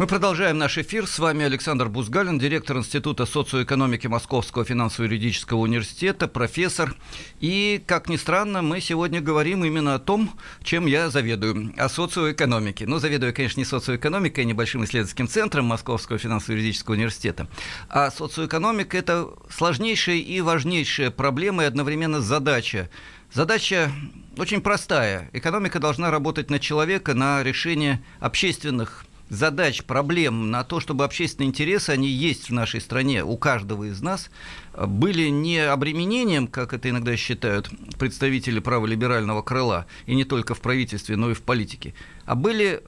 Мы 0.00 0.06
продолжаем 0.06 0.56
наш 0.56 0.78
эфир. 0.78 1.06
С 1.06 1.18
вами 1.18 1.44
Александр 1.44 1.90
Бузгалин, 1.90 2.38
директор 2.38 2.78
Института 2.78 3.26
социоэкономики 3.26 4.06
Московского 4.06 4.64
финансово-юридического 4.64 5.58
университета, 5.58 6.26
профессор. 6.26 6.96
И, 7.40 7.82
как 7.84 8.08
ни 8.08 8.16
странно, 8.16 8.62
мы 8.62 8.80
сегодня 8.80 9.20
говорим 9.20 9.62
именно 9.62 9.94
о 9.94 9.98
том, 9.98 10.30
чем 10.62 10.86
я 10.86 11.10
заведую, 11.10 11.74
о 11.76 11.90
социоэкономике. 11.90 12.86
Но 12.86 12.98
заведую, 12.98 13.34
конечно, 13.34 13.60
не 13.60 13.66
социоэкономикой, 13.66 14.44
а 14.44 14.46
небольшим 14.46 14.84
исследовательским 14.84 15.28
центром 15.28 15.66
Московского 15.66 16.18
финансово-юридического 16.18 16.94
университета. 16.94 17.46
А 17.90 18.10
социоэкономика– 18.10 18.96
это 18.98 19.28
сложнейшая 19.50 20.16
и 20.16 20.40
важнейшая 20.40 21.10
проблема 21.10 21.64
и 21.64 21.66
одновременно 21.66 22.22
задача 22.22 22.88
Задача 23.32 23.92
очень 24.38 24.60
простая. 24.60 25.30
Экономика 25.32 25.78
должна 25.78 26.10
работать 26.10 26.50
на 26.50 26.58
человека, 26.58 27.14
на 27.14 27.44
решение 27.44 28.02
общественных 28.18 29.04
задач, 29.30 29.82
проблем 29.84 30.50
на 30.50 30.64
то, 30.64 30.80
чтобы 30.80 31.04
общественные 31.04 31.48
интересы, 31.48 31.90
они 31.90 32.08
есть 32.08 32.50
в 32.50 32.52
нашей 32.52 32.80
стране 32.80 33.24
у 33.24 33.38
каждого 33.38 33.84
из 33.84 34.02
нас, 34.02 34.30
были 34.76 35.28
не 35.28 35.58
обременением, 35.58 36.46
как 36.46 36.74
это 36.74 36.90
иногда 36.90 37.16
считают 37.16 37.70
представители 37.98 38.58
праволиберального 38.58 39.40
крыла, 39.40 39.86
и 40.06 40.14
не 40.14 40.24
только 40.24 40.54
в 40.54 40.60
правительстве, 40.60 41.16
но 41.16 41.30
и 41.30 41.34
в 41.34 41.42
политике, 41.42 41.94
а 42.26 42.34
были 42.34 42.82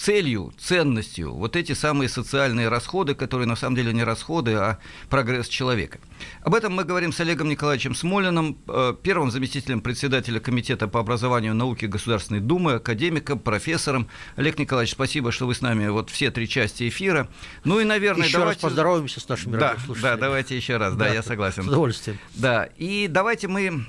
целью, 0.00 0.52
ценностью 0.58 1.34
вот 1.34 1.56
эти 1.56 1.72
самые 1.72 2.08
социальные 2.08 2.68
расходы, 2.68 3.14
которые 3.14 3.46
на 3.46 3.56
самом 3.56 3.76
деле 3.76 3.92
не 3.92 4.02
расходы, 4.02 4.54
а 4.54 4.78
прогресс 5.10 5.46
человека. 5.46 5.98
Об 6.42 6.54
этом 6.54 6.74
мы 6.74 6.84
говорим 6.84 7.12
с 7.12 7.20
Олегом 7.20 7.50
Николаевичем 7.50 7.94
Смолиным, 7.94 8.58
э, 8.66 8.94
первым 9.02 9.30
заместителем 9.30 9.82
председателя 9.82 10.40
Комитета 10.40 10.88
по 10.88 11.00
образованию 11.00 11.52
и 11.52 11.54
науке 11.54 11.86
Государственной 11.86 12.40
Думы, 12.40 12.74
академиком, 12.74 13.38
профессором. 13.38 14.08
Олег 14.36 14.58
Николаевич, 14.58 14.92
спасибо, 14.92 15.32
что 15.32 15.46
вы 15.46 15.54
с 15.54 15.60
нами 15.60 15.88
вот 15.88 16.08
все 16.08 16.30
три 16.30 16.48
части 16.48 16.88
эфира. 16.88 17.28
Ну 17.64 17.78
и, 17.78 17.84
наверное, 17.84 18.26
еще 18.26 18.38
давайте... 18.38 18.60
раз 18.60 18.70
поздороваемся 18.70 19.20
с 19.20 19.28
нашими 19.28 19.56
да, 19.58 19.76
Да, 20.00 20.16
давайте 20.16 20.56
еще 20.56 20.78
раз, 20.78 20.94
да, 20.94 21.06
да 21.06 21.14
я 21.14 21.22
согласен. 21.22 21.64
С 21.64 21.66
удовольствием. 21.66 22.18
Да, 22.34 22.70
и 22.78 23.06
давайте 23.06 23.48
мы 23.48 23.84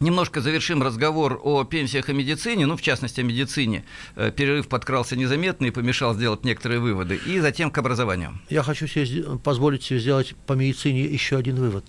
Немножко 0.00 0.40
завершим 0.40 0.82
разговор 0.82 1.38
о 1.44 1.62
пенсиях 1.64 2.08
и 2.08 2.14
медицине, 2.14 2.64
ну, 2.64 2.78
в 2.78 2.80
частности, 2.80 3.20
о 3.20 3.22
медицине. 3.22 3.84
Э, 4.16 4.30
перерыв 4.30 4.66
подкрался 4.66 5.14
незаметно 5.14 5.66
и 5.66 5.70
помешал 5.70 6.14
сделать 6.14 6.42
некоторые 6.42 6.80
выводы. 6.80 7.20
И 7.26 7.38
затем 7.38 7.70
к 7.70 7.76
образованию. 7.76 8.40
Я 8.48 8.62
хочу 8.62 8.86
себе 8.86 9.36
позволить 9.44 9.82
себе 9.82 10.00
сделать 10.00 10.34
по 10.46 10.54
медицине 10.54 11.04
еще 11.04 11.36
один 11.36 11.56
вывод. 11.56 11.84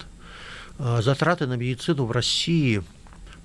Э, 0.78 1.00
затраты 1.02 1.48
на 1.48 1.54
медицину 1.54 2.04
в 2.04 2.12
России 2.12 2.84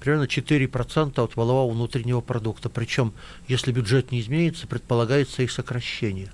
примерно 0.00 0.24
4% 0.24 1.22
от 1.22 1.36
валового 1.36 1.72
внутреннего 1.72 2.20
продукта. 2.20 2.68
Причем, 2.68 3.12
если 3.46 3.70
бюджет 3.70 4.10
не 4.10 4.20
изменится, 4.20 4.66
предполагается 4.66 5.44
их 5.44 5.52
сокращение. 5.52 6.32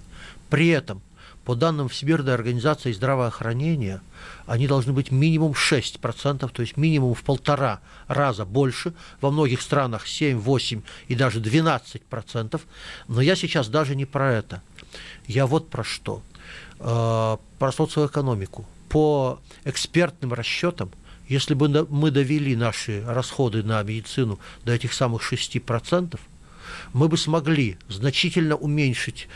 При 0.49 0.69
этом– 0.69 1.03
по 1.45 1.55
данным 1.55 1.89
Всемирной 1.89 2.35
организации 2.35 2.93
здравоохранения, 2.93 4.01
они 4.47 4.67
должны 4.67 4.93
быть 4.93 5.11
минимум 5.11 5.53
6%, 5.53 6.49
то 6.49 6.63
есть 6.63 6.77
минимум 6.77 7.15
в 7.15 7.23
полтора 7.23 7.81
раза 8.07 8.45
больше, 8.45 8.95
во 9.21 9.31
многих 9.31 9.61
странах 9.61 10.07
7, 10.07 10.39
8 10.39 10.83
и 11.09 11.15
даже 11.15 11.41
12%. 11.41 12.61
Но 13.09 13.21
я 13.21 13.37
сейчас 13.37 13.69
даже 13.69 13.97
не 13.97 14.05
про 14.05 14.33
это. 14.33 14.63
Я 15.27 15.47
вот 15.47 15.69
про 15.69 15.83
что. 15.83 16.23
Э, 16.79 17.37
про 17.59 17.73
социоэкономику. 17.73 18.67
По 18.89 19.41
экспертным 19.65 20.33
расчетам, 20.33 20.91
если 21.29 21.55
бы 21.55 21.87
мы 21.89 22.11
довели 22.11 22.57
наши 22.57 23.05
расходы 23.07 23.63
на 23.63 23.83
медицину 23.83 24.39
до 24.65 24.73
этих 24.73 24.93
самых 24.93 25.23
6%, 25.23 26.19
мы 26.93 27.09
бы 27.09 27.17
смогли 27.17 27.79
значительно 27.89 28.57
уменьшить 28.57 29.29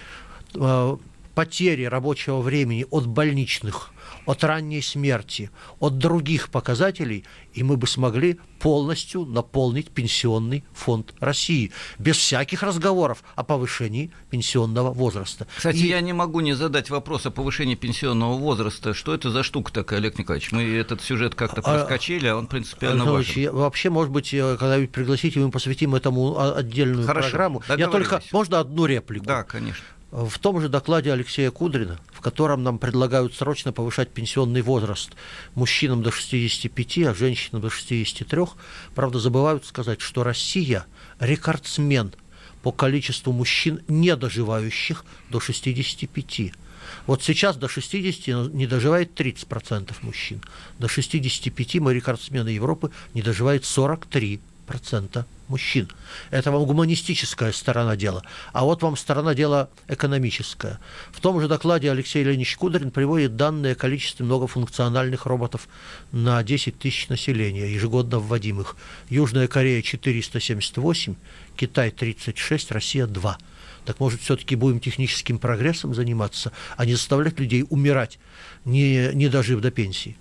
э, 0.55 0.97
потери 1.37 1.85
рабочего 1.85 2.41
времени 2.41 2.87
от 2.91 3.07
больничных, 3.07 3.91
от 4.25 4.43
ранней 4.43 4.81
смерти, 4.81 5.51
от 5.81 5.99
других 5.99 6.49
показателей, 6.49 7.25
и 7.53 7.63
мы 7.63 7.77
бы 7.77 7.87
смогли 7.87 8.39
полностью 8.59 9.27
наполнить 9.27 9.91
пенсионный 9.91 10.65
фонд 10.73 11.13
России 11.21 11.73
без 11.99 12.17
всяких 12.17 12.63
разговоров 12.63 13.23
о 13.35 13.45
повышении 13.45 14.11
пенсионного 14.31 14.95
возраста. 14.95 15.47
Кстати, 15.55 15.77
и... 15.77 15.89
я 15.89 16.01
не 16.01 16.15
могу 16.15 16.41
не 16.41 16.55
задать 16.55 16.89
вопрос 16.89 17.27
о 17.27 17.31
повышении 17.31 17.75
пенсионного 17.75 18.39
возраста. 18.39 18.95
Что 18.95 19.15
это 19.15 19.31
за 19.31 19.43
штука 19.43 19.71
такая, 19.71 19.99
Олег 19.99 20.19
Николаевич? 20.19 20.53
Мы 20.53 20.63
этот 20.63 21.03
сюжет 21.03 21.35
как-то 21.35 21.61
а, 21.61 21.63
проскочили, 21.63 22.29
а 22.29 22.37
он 22.37 22.47
принципиально 22.47 23.05
важен. 23.05 23.43
Я, 23.43 23.53
вообще, 23.53 23.91
может 23.91 24.11
быть, 24.11 24.31
когда-нибудь 24.31 24.91
пригласите, 24.91 25.39
мы 25.41 25.51
посвятим 25.51 25.95
этому 25.95 26.41
отдельную 26.57 27.07
Хорошо, 27.07 27.29
программу. 27.29 27.63
Я 27.77 27.89
только, 27.89 28.23
можно 28.33 28.59
одну 28.59 28.87
реплику? 28.87 29.27
Да, 29.27 29.43
конечно 29.43 29.85
в 30.25 30.39
том 30.39 30.63
же 30.63 30.71
докладе 30.71 31.13
Алексея 31.13 31.51
Кудрина, 31.51 31.99
в 32.11 32.23
котором 32.23 32.63
нам 32.63 32.79
предлагают 32.79 33.35
срочно 33.35 33.71
повышать 33.71 34.09
пенсионный 34.09 34.63
возраст 34.63 35.11
мужчинам 35.55 36.03
до 36.03 36.11
65, 36.11 36.99
а 37.09 37.15
женщинам 37.15 37.61
до 37.61 37.69
63, 37.69 38.45
правда, 38.95 39.19
забывают 39.19 39.67
сказать, 39.67 40.01
что 40.01 40.25
Россия 40.25 40.87
рекордсмен 41.21 42.15
по 42.63 42.73
количеству 42.73 43.35
мужчин, 43.35 43.83
не 43.89 44.17
доживающих 44.17 45.05
до 45.29 45.39
65. 45.39 46.53
Вот 47.07 47.23
сейчас 47.23 47.57
до 47.57 47.69
60 47.69 48.55
не 48.55 48.67
доживает 48.67 49.21
30% 49.21 49.93
мужчин. 50.01 50.41
До 50.79 50.89
65 50.89 51.75
мы 51.75 51.93
рекордсмены 51.93 52.49
Европы 52.49 52.91
не 53.13 53.21
доживает 53.21 53.65
43% 53.65 55.27
мужчин. 55.49 55.89
Это 56.31 56.51
вам 56.51 56.65
гуманистическая 56.65 57.53
сторона 57.53 57.97
дела. 57.97 58.23
А 58.53 58.65
вот 58.65 58.83
вам 58.83 58.97
сторона 58.97 59.35
дела 59.35 59.69
экономическая. 59.89 60.79
В 61.13 61.21
том 61.21 61.41
же 61.41 61.49
докладе 61.49 61.91
Алексей 61.91 62.23
Леонидович 62.23 62.57
Кудрин 62.57 62.91
приводит 62.91 63.37
данные 63.37 63.73
о 63.73 63.77
количестве 63.77 64.25
многофункциональных 64.25 65.27
роботов 65.27 65.69
на 66.13 66.43
10 66.43 66.79
тысяч 66.79 67.09
населения, 67.09 67.73
ежегодно 67.73 68.19
вводимых. 68.19 68.77
Южная 69.09 69.49
Корея 69.49 69.83
478, 69.83 71.15
Китай 71.57 71.91
36, 71.91 72.73
Россия 72.73 73.07
2. 73.07 73.39
Так 73.85 74.01
может, 74.01 74.21
все-таки 74.21 74.57
будем 74.57 74.81
техническим 74.81 75.39
прогрессом 75.39 75.95
заниматься, 75.95 76.53
а 76.77 76.85
не 76.85 76.95
заставлять 76.95 77.39
людей 77.39 77.65
умирать, 77.71 78.19
не, 78.65 79.13
не 79.15 79.29
дожив 79.29 79.61
до 79.61 79.71
пенсии? 79.71 80.17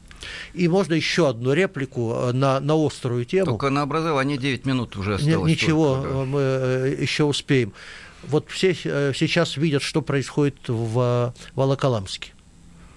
И 0.53 0.67
можно 0.67 0.93
еще 0.93 1.29
одну 1.29 1.53
реплику 1.53 2.13
э, 2.13 2.31
на, 2.31 2.59
на 2.59 2.75
острую 2.75 3.25
тему. 3.25 3.45
Только 3.45 3.69
на 3.69 3.81
образование 3.81 4.37
9 4.37 4.65
минут 4.65 4.95
уже 4.95 5.15
осталось. 5.15 5.49
Ничего, 5.49 5.95
только, 5.95 6.09
да. 6.09 6.25
мы 6.25 6.39
э, 6.41 6.97
еще 7.01 7.23
успеем. 7.23 7.73
Вот 8.27 8.49
все 8.49 8.75
э, 8.83 9.13
сейчас 9.15 9.57
видят, 9.57 9.83
что 9.83 10.01
происходит 10.01 10.57
в 10.67 11.33
Волоколамске. 11.55 12.31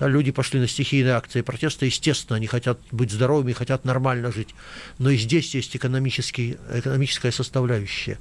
люди 0.01 0.31
пошли 0.31 0.61
на 0.61 0.68
стихийные 0.68 1.14
акции 1.14 1.42
протеста. 1.42 1.87
Естественно, 1.87 2.37
они 2.37 2.46
хотят 2.46 2.79
быть 2.90 3.11
здоровыми, 3.11 3.53
хотят 3.53 3.85
нормально 3.85 4.33
жить. 4.33 4.55
Но 4.98 5.11
и 5.11 5.16
здесь 5.16 5.55
есть 5.55 5.77
экономический, 5.77 6.57
экономическая 6.72 7.33
составляющая. 7.33 8.18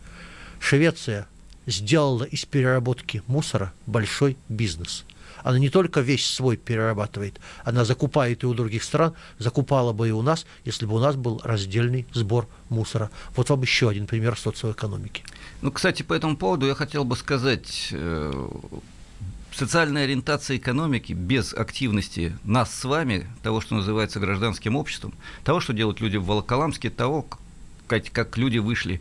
Швеция 0.59 1.27
сделала 1.65 2.23
из 2.23 2.45
переработки 2.45 3.21
мусора 3.27 3.73
большой 3.85 4.37
бизнес– 4.49 5.05
она 5.47 5.59
не 5.59 5.69
только 5.69 6.01
весь 6.01 6.25
свой 6.25 6.57
перерабатывает, 6.57 7.39
она 7.63 7.85
закупает 7.85 8.43
и 8.43 8.45
у 8.45 8.53
других 8.53 8.83
стран, 8.83 9.13
закупала 9.39 9.93
бы 9.93 10.09
и 10.09 10.11
у 10.11 10.21
нас, 10.21 10.45
если 10.65 10.85
бы 10.85 10.95
у 10.95 10.99
нас 10.99 11.15
был 11.15 11.39
раздельный 11.41 12.05
сбор 12.11 12.49
мусора. 12.67 13.09
Вот 13.33 13.49
вам 13.49 13.61
еще 13.61 13.87
один 13.87 14.07
пример 14.07 14.37
социоэкономики. 14.37 15.23
Ну, 15.61 15.71
кстати, 15.71 16.03
по 16.03 16.13
этому 16.13 16.35
поводу 16.35 16.65
я 16.67 16.75
хотел 16.75 17.05
бы 17.05 17.15
сказать, 17.15 17.87
э, 17.93 18.49
социальная 19.53 20.03
ориентация 20.03 20.57
экономики 20.57 21.13
без 21.13 21.53
активности 21.53 22.37
нас 22.43 22.75
с 22.75 22.83
вами, 22.83 23.29
того, 23.41 23.61
что 23.61 23.75
называется 23.75 24.19
гражданским 24.19 24.75
обществом, 24.75 25.13
того, 25.45 25.61
что 25.61 25.71
делают 25.71 26.01
люди 26.01 26.17
в 26.17 26.25
Волоколамске, 26.25 26.89
того, 26.89 27.25
как, 27.87 28.37
люди 28.37 28.57
вышли 28.57 28.99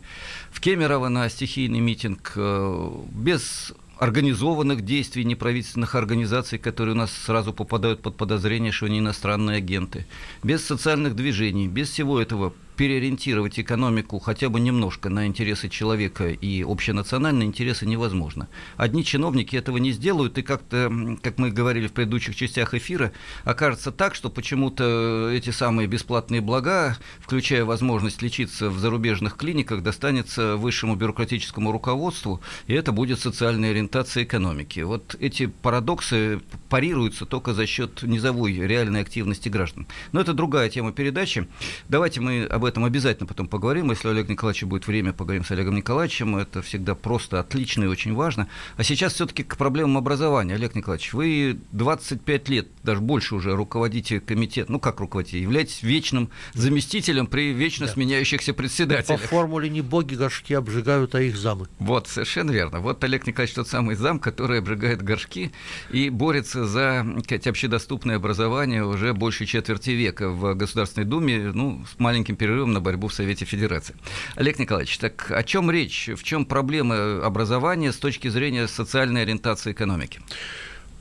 в 0.49 0.61
Кемерово 0.61 1.09
на 1.09 1.27
стихийный 1.27 1.81
митинг, 1.81 2.31
э, 2.37 2.91
без 3.11 3.73
организованных 3.99 4.83
действий 4.83 5.23
неправительственных 5.23 5.95
организаций, 5.95 6.59
которые 6.59 6.93
у 6.93 6.97
нас 6.97 7.11
сразу 7.11 7.53
попадают 7.53 8.01
под 8.01 8.15
подозрение, 8.15 8.71
что 8.71 8.85
они 8.85 8.99
иностранные 8.99 9.57
агенты, 9.57 10.05
без 10.43 10.65
социальных 10.65 11.15
движений, 11.15 11.67
без 11.67 11.89
всего 11.89 12.19
этого 12.21 12.53
переориентировать 12.77 13.59
экономику 13.59 14.19
хотя 14.19 14.49
бы 14.49 14.59
немножко 14.59 15.09
на 15.09 15.25
интересы 15.25 15.67
человека 15.67 16.29
и 16.29 16.63
общенациональные 16.63 17.47
интересы 17.47 17.85
невозможно. 17.85 18.47
Одни 18.77 19.03
чиновники 19.03 19.55
этого 19.55 19.77
не 19.77 19.91
сделают, 19.91 20.37
и 20.37 20.43
как-то, 20.43 21.17
как 21.21 21.39
мы 21.39 21.49
говорили 21.49 21.87
в 21.87 21.93
предыдущих 21.93 22.35
частях 22.35 22.75
эфира, 22.75 23.11
окажется 23.43 23.91
так, 23.91 24.13
что 24.15 24.29
почему-то 24.29 25.29
эти 25.33 25.49
самые 25.49 25.87
бесплатные 25.87 26.39
блага, 26.41 26.97
включая 27.19 27.65
возможность 27.65 28.21
лечиться 28.21 28.69
в 28.69 28.77
зарубежных 28.77 29.35
клиниках, 29.35 29.81
достанется 29.81 30.55
высшему 30.55 30.95
бюрократическому 30.95 31.71
руководству, 31.71 32.41
и 32.67 32.73
это 32.73 32.91
будет 32.91 33.19
социальная 33.19 33.71
ориентация 33.71 34.23
экономики. 34.23 34.81
Вот 34.81 35.15
эти 35.19 35.47
парадоксы 35.47 36.41
парируются 36.69 37.25
только 37.25 37.53
за 37.53 37.65
счет 37.65 38.03
низовой 38.03 38.53
реальной 38.53 39.01
активности 39.01 39.49
граждан. 39.49 39.87
Но 40.11 40.21
это 40.21 40.33
другая 40.33 40.69
тема 40.69 40.91
передачи. 40.91 41.47
Давайте 41.89 42.21
мы 42.21 42.43
об 42.43 42.66
этом 42.67 42.85
обязательно 42.85 43.27
потом 43.27 43.47
поговорим. 43.47 43.89
Если 43.89 44.07
у 44.07 44.11
Олега 44.11 44.31
Николаевича 44.31 44.67
будет 44.67 44.87
время, 44.87 45.13
поговорим 45.13 45.43
с 45.43 45.51
Олегом 45.51 45.75
Николаевичем. 45.75 46.37
Это 46.37 46.61
всегда 46.61 46.95
просто 46.95 47.39
отлично 47.39 47.85
и 47.85 47.87
очень 47.87 48.13
важно. 48.13 48.47
А 48.75 48.83
сейчас 48.83 49.13
все-таки 49.13 49.43
к 49.43 49.57
проблемам 49.57 49.97
образования. 49.97 50.55
Олег 50.55 50.75
Николаевич, 50.75 51.13
вы 51.13 51.59
25 51.71 52.49
лет, 52.49 52.67
даже 52.83 53.01
больше 53.01 53.35
уже 53.35 53.55
руководите 53.55 54.19
комитет, 54.19 54.69
ну 54.69 54.79
как 54.79 54.99
руководите, 54.99 55.41
являетесь 55.41 55.83
вечным 55.83 56.29
заместителем 56.53 57.27
при 57.27 57.53
вечно 57.53 57.85
да. 57.85 57.91
сменяющихся 57.93 58.53
председателях. 58.53 59.21
По 59.21 59.27
формуле 59.27 59.69
не 59.69 59.81
боги 59.81 60.15
горшки 60.15 60.53
обжигают, 60.53 61.15
а 61.15 61.21
их 61.21 61.37
замы. 61.37 61.67
Вот, 61.79 62.07
совершенно 62.07 62.51
верно. 62.51 62.79
Вот 62.79 63.03
Олег 63.03 63.25
Николаевич 63.25 63.55
тот 63.55 63.67
самый 63.67 63.95
зам, 63.95 64.19
который 64.19 64.59
обжигает 64.59 65.01
горшки 65.01 65.51
и 65.91 66.09
борется 66.09 66.65
за 66.65 67.05
сказать, 67.23 67.47
общедоступное 67.47 68.17
образование 68.17 68.85
уже 68.85 69.13
больше 69.13 69.45
четверти 69.45 69.91
века 69.91 70.29
в 70.29 70.53
Государственной 70.55 71.05
Думе, 71.05 71.51
ну, 71.53 71.85
с 71.85 71.99
маленьким 71.99 72.35
перерывом 72.35 72.56
перерывом 72.57 72.73
на 72.73 72.81
борьбу 72.81 73.07
в 73.07 73.13
Совете 73.13 73.45
Федерации. 73.45 73.95
Олег 74.35 74.59
Николаевич, 74.59 74.97
так 74.97 75.31
о 75.31 75.43
чем 75.43 75.69
речь? 75.69 76.09
В 76.15 76.23
чем 76.23 76.45
проблемы 76.45 77.21
образования 77.23 77.91
с 77.91 77.97
точки 77.97 78.29
зрения 78.29 78.67
социальной 78.67 79.21
ориентации 79.21 79.71
экономики? 79.71 80.21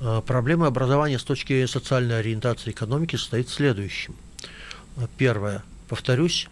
А, 0.00 0.20
проблема 0.20 0.66
образования 0.66 1.18
с 1.18 1.24
точки 1.24 1.66
социальной 1.66 2.18
ориентации 2.18 2.70
экономики 2.70 3.16
состоит 3.16 3.48
в 3.48 3.54
следующем. 3.54 4.14
Первое. 5.16 5.62
Повторюсь, 5.88 6.48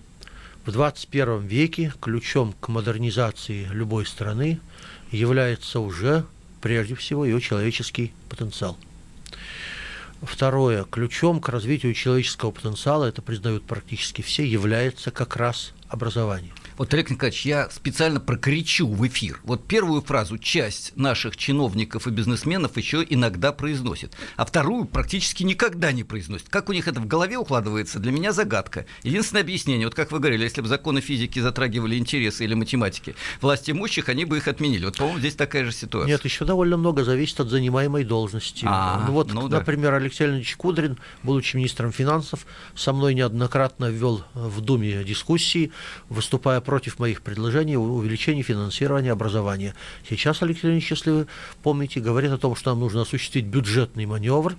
в 0.65 0.73
21 0.73 1.47
веке 1.47 1.93
ключом 2.01 2.55
к 2.61 2.69
модернизации 2.69 3.69
любой 3.71 4.07
страны 4.07 4.61
является 5.11 5.81
уже 5.81 6.25
прежде 6.63 6.95
всего 6.95 7.27
ее 7.27 7.41
человеческий 7.41 8.13
потенциал– 8.29 8.79
Второе. 10.25 10.85
Ключом 10.85 11.41
к 11.41 11.49
развитию 11.49 11.95
человеческого 11.95 12.51
потенциала, 12.51 13.05
это 13.05 13.23
признают 13.23 13.65
практически 13.67 14.23
все, 14.23 14.47
является 14.47 15.11
как 15.11 15.37
раз 15.37 15.73
образование. 15.89 16.53
Вот, 16.77 16.93
Олег 16.93 17.11
Николаевич, 17.11 17.47
я 17.47 17.71
специально 17.71 18.19
прокричу 18.19 18.89
в 18.89 19.07
эфир. 19.07 19.41
Вот 19.45 19.67
первую 19.67 20.03
фразу 20.03 20.39
часть 20.39 20.97
наших 20.97 21.37
чиновников 21.37 22.09
и 22.09 22.11
бизнесменов 22.11 22.77
еще 22.77 23.07
иногда 23.09 23.53
произносит, 23.53 24.17
а 24.37 24.45
вторую 24.45 24.87
практически 24.87 25.45
никогда 25.45 25.93
не 25.93 26.03
произносит. 26.03 26.49
Как 26.49 26.69
у 26.69 26.73
них 26.73 26.89
это 26.89 27.01
в 27.01 27.07
голове 27.07 27.37
укладывается, 27.37 28.01
для 28.01 28.11
меня 28.11 28.33
загадка. 28.33 28.87
Единственное 29.05 29.43
объяснение, 29.43 29.87
вот 29.87 29.95
как 29.95 30.11
вы 30.11 30.19
говорили, 30.19 30.43
если 30.43 30.63
бы 30.63 30.69
законы 30.69 31.01
физики 31.01 31.39
затрагивали 31.39 31.97
интересы 31.97 32.43
или 32.43 32.55
математики 32.55 33.15
власти 33.41 33.71
имущих, 33.71 34.09
они 34.09 34.25
бы 34.25 34.39
их 34.39 34.49
отменили. 34.49 34.85
Вот, 34.87 34.97
по-моему, 34.97 35.21
здесь 35.21 35.35
такая 35.35 35.65
же 35.65 35.73
ситуация. 35.73 36.09
Нет, 36.09 36.25
еще 36.25 36.45
довольно 36.45 36.77
много 36.77 37.05
зависит 37.05 37.39
от 37.39 37.51
занимаемой 37.51 38.03
должности. 38.03 38.65
А, 38.69 39.05
ну, 39.07 39.13
вот, 39.13 39.33
ну, 39.33 39.47
например, 39.47 39.93
да. 39.93 39.99
Алексей 39.99 40.25
Леонидович 40.25 40.57
Кудрин, 40.57 40.99
будучи 41.23 41.57
министром 41.57 41.93
финансов, 41.93 42.47
со 42.75 42.93
мной 42.93 43.15
неоднократно 43.15 43.91
ввел 43.91 44.25
в 44.35 44.61
Думе 44.61 45.05
дискуссии, 45.05 45.71
выступая 46.09 46.64
против 46.65 46.99
моих 46.99 47.23
предложений 47.23 47.77
увеличения 47.77 48.43
финансирования 48.43 49.13
образования. 49.13 49.75
Сейчас 50.09 50.43
Алексей 50.43 50.69
Леонидович, 50.69 50.91
если 50.91 51.11
вы 51.11 51.27
помните, 51.63 52.01
говорит 52.01 52.33
о 52.33 52.39
том, 52.39 52.57
что 52.57 52.71
нам 52.71 52.81
нужно 52.81 53.03
осуществить 53.03 53.45
бюджетный 53.45 54.07
маневр, 54.07 54.57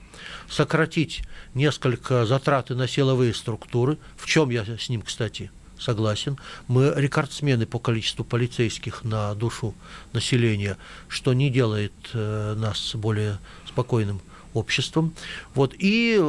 сократить 0.49 1.23
несколько 1.53 2.25
затраты 2.25 2.75
на 2.75 2.87
силовые 2.87 3.33
структуры, 3.33 3.97
в 4.15 4.25
чем 4.25 4.49
я 4.49 4.63
с 4.63 4.89
ним, 4.89 5.01
кстати, 5.01 5.51
согласен. 5.77 6.37
Мы 6.67 6.93
рекордсмены 6.95 7.65
по 7.65 7.79
количеству 7.79 8.23
полицейских 8.23 9.03
на 9.03 9.33
душу 9.35 9.73
населения, 10.13 10.77
что 11.07 11.33
не 11.33 11.49
делает 11.49 11.93
э, 12.13 12.55
нас 12.57 12.95
более 12.95 13.39
спокойным 13.67 14.21
обществом. 14.53 15.13
Вот, 15.53 15.73
и 15.77 16.21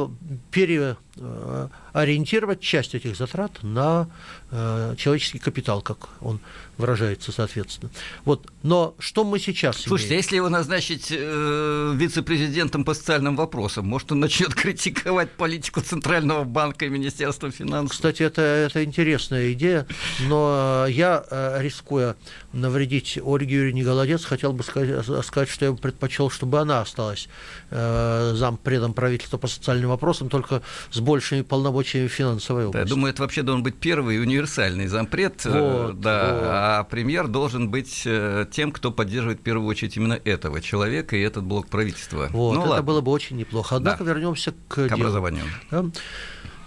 переориентировать 1.17 2.59
часть 2.61 2.95
этих 2.95 3.15
затрат 3.15 3.63
на 3.63 4.07
э, 4.51 4.95
человеческий 4.97 5.39
капитал, 5.39 5.81
как 5.81 6.09
он 6.21 6.39
выражается, 6.77 7.31
соответственно. 7.31 7.89
Вот. 8.23 8.47
Но 8.63 8.93
что 8.99 9.23
мы 9.23 9.39
сейчас 9.39 9.77
Слушайте, 9.77 10.13
имеем? 10.13 10.23
если 10.23 10.35
его 10.35 10.49
назначить 10.49 11.07
э, 11.11 11.93
вице-президентом 11.95 12.83
по 12.83 12.93
социальным 12.93 13.35
вопросам, 13.35 13.87
может, 13.87 14.11
он 14.11 14.19
начнет 14.19 14.53
критиковать 14.55 15.31
политику 15.31 15.81
Центрального 15.81 16.43
банка 16.43 16.85
и 16.85 16.89
Министерства 16.89 17.49
финансов? 17.49 17.91
Кстати, 17.91 18.23
это, 18.23 18.41
это 18.41 18.83
интересная 18.83 19.53
идея, 19.53 19.87
но 20.27 20.85
я, 20.87 21.25
э, 21.29 21.57
рискуя 21.61 22.15
навредить 22.53 23.19
Ольге 23.23 23.55
Юрьевне 23.55 23.83
Голодец, 23.83 24.23
хотел 24.25 24.53
бы 24.53 24.63
сказать, 24.63 25.05
сказать, 25.25 25.49
что 25.49 25.65
я 25.65 25.71
бы 25.71 25.77
предпочел, 25.77 26.29
чтобы 26.29 26.59
она 26.59 26.81
осталась 26.81 27.27
э, 27.71 28.33
зампредом 28.35 28.93
правительства 28.93 29.37
по 29.37 29.47
социальным 29.47 29.89
вопросам, 29.89 30.29
только 30.29 30.61
с 30.91 30.99
большими 31.07 31.41
полномочиями 31.41 32.07
финансовой 32.07 32.65
области. 32.65 32.77
Да, 32.77 32.79
я 32.79 32.85
думаю, 32.85 33.13
это 33.13 33.23
вообще 33.23 33.41
должен 33.41 33.63
быть 33.63 33.75
первый 33.75 34.21
универсальный 34.21 34.87
зампред, 34.87 35.45
э, 35.45 35.49
вот, 35.49 35.99
да, 35.99 36.33
вот. 36.33 36.43
а 36.43 36.83
премьер 36.83 37.27
должен 37.27 37.69
быть 37.69 38.03
э, 38.05 38.45
тем, 38.51 38.71
кто 38.71 38.91
поддерживает 38.91 39.39
в 39.39 39.43
первую 39.43 39.67
очередь 39.67 39.97
именно 39.97 40.19
этого 40.23 40.61
человека 40.61 41.15
и 41.15 41.21
этот 41.21 41.43
блок 41.43 41.67
правительства. 41.67 42.27
Вот, 42.31 42.53
ну, 42.53 42.61
это 42.61 42.69
ладно. 42.69 42.83
было 42.83 43.01
бы 43.01 43.11
очень 43.11 43.37
неплохо. 43.37 43.75
Однако 43.77 44.03
да. 44.03 44.11
вернемся 44.11 44.53
к, 44.67 44.87
к 44.87 44.91
образованию. 44.91 45.45
Да? 45.71 45.85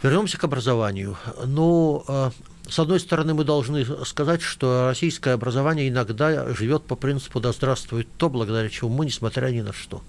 Вернемся 0.02 0.38
к 0.38 0.44
образованию. 0.44 1.16
Ну, 1.44 2.32
с 2.70 2.78
одной 2.78 3.00
стороны, 3.00 3.34
мы 3.34 3.44
должны 3.44 3.84
сказать, 4.04 4.42
что 4.42 4.86
российское 4.88 5.34
образование 5.34 5.88
иногда 5.88 6.54
живет 6.54 6.84
по 6.84 6.94
принципу 6.94 7.40
«да 7.40 7.52
здравствует 7.52 8.08
то», 8.16 8.30
благодаря 8.30 8.68
чему 8.68 8.90
мы, 8.90 9.06
несмотря 9.06 9.48
ни 9.48 9.60
на 9.60 9.72
что. 9.72 10.02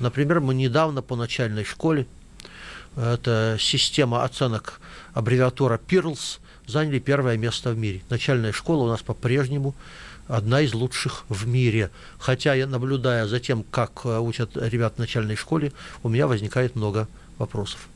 Например, 0.00 0.40
мы 0.40 0.54
недавно 0.54 1.02
по 1.02 1.14
начальной 1.14 1.64
школе, 1.64 2.06
это 2.96 3.56
система 3.60 4.24
оценок 4.24 4.80
аббревиатура 5.14 5.78
PIRLS, 5.78 6.38
заняли 6.66 6.98
первое 6.98 7.36
место 7.36 7.70
в 7.70 7.78
мире. 7.78 8.02
Начальная 8.10 8.52
школа 8.52 8.84
у 8.84 8.88
нас 8.88 9.02
по-прежнему 9.02 9.74
одна 10.28 10.60
из 10.60 10.74
лучших 10.74 11.24
в 11.28 11.46
мире. 11.46 11.90
Хотя 12.18 12.54
я, 12.54 12.66
наблюдая 12.66 13.26
за 13.26 13.38
тем, 13.38 13.62
как 13.62 14.00
э, 14.04 14.18
учат 14.18 14.56
ребят 14.56 14.94
в 14.96 14.98
начальной 14.98 15.36
школе, 15.36 15.72
у 16.02 16.08
меня 16.08 16.26
возникает 16.26 16.74
много 16.74 17.06
вопросов. 17.38 17.88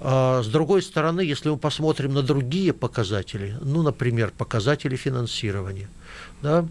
А, 0.00 0.42
с 0.42 0.46
другой 0.46 0.82
стороны, 0.82 1.20
если 1.20 1.50
мы 1.50 1.58
посмотрим 1.58 2.14
на 2.14 2.22
другие 2.22 2.72
показатели, 2.72 3.56
ну, 3.60 3.82
например, 3.82 4.32
показатели 4.36 4.96
финансирования, 4.96 5.88
да, 6.42 6.66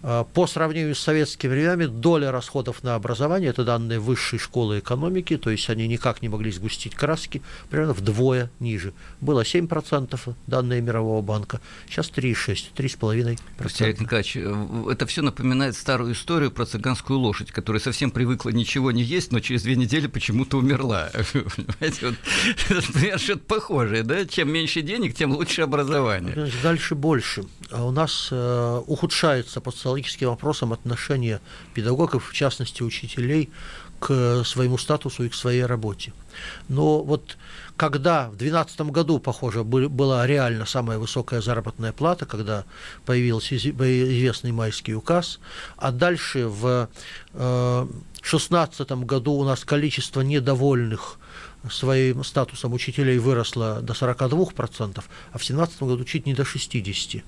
а, 0.00 0.24
по 0.24 0.46
сравнению 0.46 0.94
с 0.94 1.00
советскими 1.00 1.50
временами 1.50 1.86
доля 1.86 2.30
расходов 2.30 2.84
на 2.84 2.94
образование, 2.94 3.50
это 3.50 3.64
данные 3.64 3.98
высшей 3.98 4.38
школы 4.38 4.78
экономики, 4.78 5.36
то 5.36 5.50
есть 5.50 5.68
они 5.70 5.88
никак 5.88 6.22
не 6.22 6.28
могли 6.28 6.52
сгустить 6.52 6.94
краски, 6.94 7.42
примерно 7.68 7.94
вдвое 7.94 8.50
ниже. 8.60 8.92
Было 9.20 9.42
7% 9.42 10.34
данные 10.46 10.80
Мирового 10.80 11.20
банка, 11.20 11.60
сейчас 11.88 12.10
3,6, 12.10 12.68
3,5%. 12.76 13.84
Олег 13.84 14.00
Николаевич, 14.00 14.36
э, 14.36 14.84
это 14.92 15.06
все 15.06 15.22
напоминает 15.22 15.74
старую 15.74 16.12
историю 16.12 16.52
про 16.52 16.64
цыганскую 16.64 17.18
лошадь, 17.18 17.50
которая 17.50 17.80
совсем 17.80 18.12
привыкла 18.12 18.50
ничего 18.50 18.92
не 18.92 19.02
есть, 19.02 19.32
но 19.32 19.40
через 19.40 19.62
две 19.62 19.74
недели 19.74 20.06
почему-то 20.06 20.58
умерла. 20.58 21.10
Понимаете, 21.32 22.06
вот, 22.06 22.14
например, 22.70 23.18
что-то 23.18 23.40
похожее, 23.40 24.04
да? 24.04 24.24
Чем 24.26 24.52
меньше 24.52 24.82
денег, 24.82 25.14
тем 25.14 25.32
лучше 25.32 25.62
образование. 25.62 26.50
Дальше 26.62 26.94
больше. 26.94 27.44
А 27.70 27.84
у 27.84 27.90
нас 27.90 28.28
э, 28.30 28.82
ухудшается 28.88 29.60
по 29.60 29.70
социологическим 29.70 30.28
вопросам 30.28 30.72
отношение 30.72 31.40
педагогов, 31.74 32.28
в 32.28 32.32
частности 32.32 32.82
учителей, 32.82 33.50
к 34.00 34.44
своему 34.44 34.78
статусу 34.78 35.24
и 35.24 35.28
к 35.28 35.34
своей 35.34 35.64
работе. 35.64 36.12
Но 36.68 37.02
вот 37.02 37.36
когда 37.76 38.28
в 38.28 38.36
2012 38.36 38.80
году, 38.92 39.18
похоже, 39.18 39.64
была 39.64 40.26
реально 40.26 40.66
самая 40.66 40.98
высокая 40.98 41.40
заработная 41.40 41.92
плата, 41.92 42.26
когда 42.26 42.64
появился 43.06 43.56
известный 43.56 44.52
майский 44.52 44.94
указ, 44.94 45.40
а 45.76 45.90
дальше 45.90 46.46
в 46.46 46.88
2016 47.32 48.90
э, 48.90 48.96
году 48.96 49.32
у 49.32 49.44
нас 49.44 49.64
количество 49.64 50.20
недовольных 50.20 51.18
своим 51.70 52.22
статусом 52.22 52.72
учителей 52.72 53.18
выросло 53.18 53.80
до 53.80 53.92
42%, 53.94 55.02
а 55.32 55.38
в 55.38 55.40
2017 55.40 55.82
году 55.82 56.04
чуть 56.04 56.26
не 56.26 56.34
до 56.34 56.42
60%. 56.42 57.22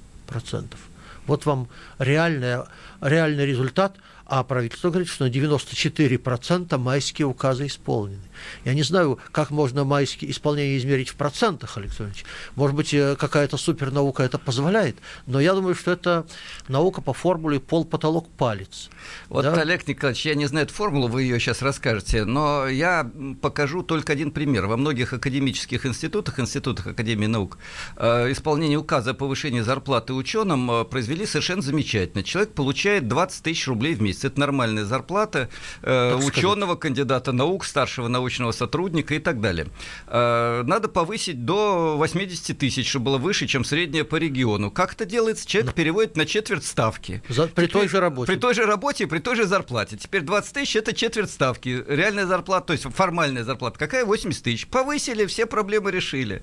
Вот 1.27 1.47
вам 1.47 1.69
реальная, 1.99 2.67
реальный 3.01 3.47
результат– 3.47 3.95
а 4.31 4.45
правительство 4.45 4.91
говорит, 4.91 5.09
что 5.09 5.25
на 5.25 5.29
94% 5.29 6.79
майские 6.79 7.27
указы 7.27 7.67
исполнены. 7.67 8.23
Я 8.65 8.75
не 8.75 8.85
знаю, 8.85 9.19
как 9.33 9.51
можно 9.51 9.83
майские 9.83 10.31
исполнения 10.31 10.79
измерить 10.79 11.09
в 11.09 11.17
процентах, 11.17 11.77
Александр 11.77 12.13
Ильич. 12.13 12.25
Может 12.55 12.77
быть, 12.77 12.95
э, 12.95 13.17
какая-то 13.17 13.57
супернаука 13.57 14.23
это 14.23 14.39
позволяет, 14.39 14.97
но 15.27 15.41
я 15.41 15.53
думаю, 15.53 15.75
что 15.75 15.91
это 15.91 16.27
наука 16.69 17.03
по 17.03 17.13
формуле 17.13 17.59
пол, 17.59 17.85
потолок, 17.85 18.29
палец. 18.29 18.89
Вот, 19.29 19.43
да? 19.43 19.53
Олег 19.55 19.87
Николаевич, 19.89 20.25
я 20.25 20.37
не 20.37 20.47
знаю 20.47 20.67
эту 20.67 20.75
формулу, 20.75 21.09
вы 21.09 21.25
ее 21.25 21.41
сейчас 21.41 21.61
расскажете, 21.61 22.25
но 22.25 22.69
я 22.69 23.11
покажу 23.43 23.83
только 23.83 24.13
один 24.13 24.31
пример. 24.31 24.67
Во 24.67 24.77
многих 24.77 25.13
академических 25.13 25.85
институтах, 25.85 26.39
институтах 26.39 26.87
Академии 26.87 27.27
наук, 27.27 27.59
э, 27.97 28.31
исполнение 28.31 28.79
указа 28.79 29.11
о 29.11 29.15
повышении 29.15 29.61
зарплаты 29.61 30.13
ученым 30.13 30.71
э, 30.71 30.85
произвели 30.85 31.27
совершенно 31.27 31.63
замечательно. 31.63 32.23
Человек 32.23 32.55
получает 32.55 33.09
20 33.09 33.43
тысяч 33.43 33.67
рублей 33.67 33.97
в 33.97 34.01
месяц 34.01 34.20
месяц. 34.21 34.25
Это 34.25 34.41
нормальная 34.41 34.85
зарплата 34.85 35.49
э, 35.83 36.15
ученого, 36.15 36.77
кандидата 36.77 37.33
наук, 37.33 37.65
старшего 37.65 38.09
научного 38.09 38.53
сотрудника 38.53 39.15
и 39.15 39.19
так 39.19 39.41
далее. 39.41 39.67
Э, 40.07 40.63
надо 40.65 40.89
повысить 40.89 41.45
до 41.45 41.97
80 41.97 42.59
тысяч, 42.59 42.89
чтобы 42.89 43.07
было 43.07 43.19
выше, 43.19 43.47
чем 43.47 43.65
средняя 43.65 44.05
по 44.05 44.17
региону. 44.17 44.71
Как 44.71 44.95
это 44.95 45.05
делается? 45.05 45.47
Человек 45.47 45.75
переводит 45.75 46.17
на 46.17 46.27
четверть 46.27 46.65
ставки. 46.65 47.23
За, 47.29 47.47
при 47.47 47.67
Теперь, 47.67 47.71
той 47.71 47.89
же 47.89 48.01
работе. 48.01 48.33
При 48.33 48.39
той 48.39 48.55
же 48.55 48.67
работе 48.67 49.05
и 49.05 49.07
при 49.07 49.19
той 49.19 49.37
же 49.37 49.47
зарплате. 49.47 49.97
Теперь 49.97 50.23
20 50.23 50.55
тысяч– 50.55 50.77
это 50.77 50.93
четверть 50.93 51.31
ставки. 51.31 51.85
Реальная 51.89 52.27
зарплата, 52.27 52.69
то 52.69 52.73
есть 52.73 52.85
формальная 52.95 53.45
зарплата. 53.45 53.79
Какая? 53.79 54.05
80 54.05 54.43
тысяч. 54.43 54.67
Повысили, 54.67 55.27
все 55.27 55.47
проблемы 55.47 55.91
решили. 55.91 56.43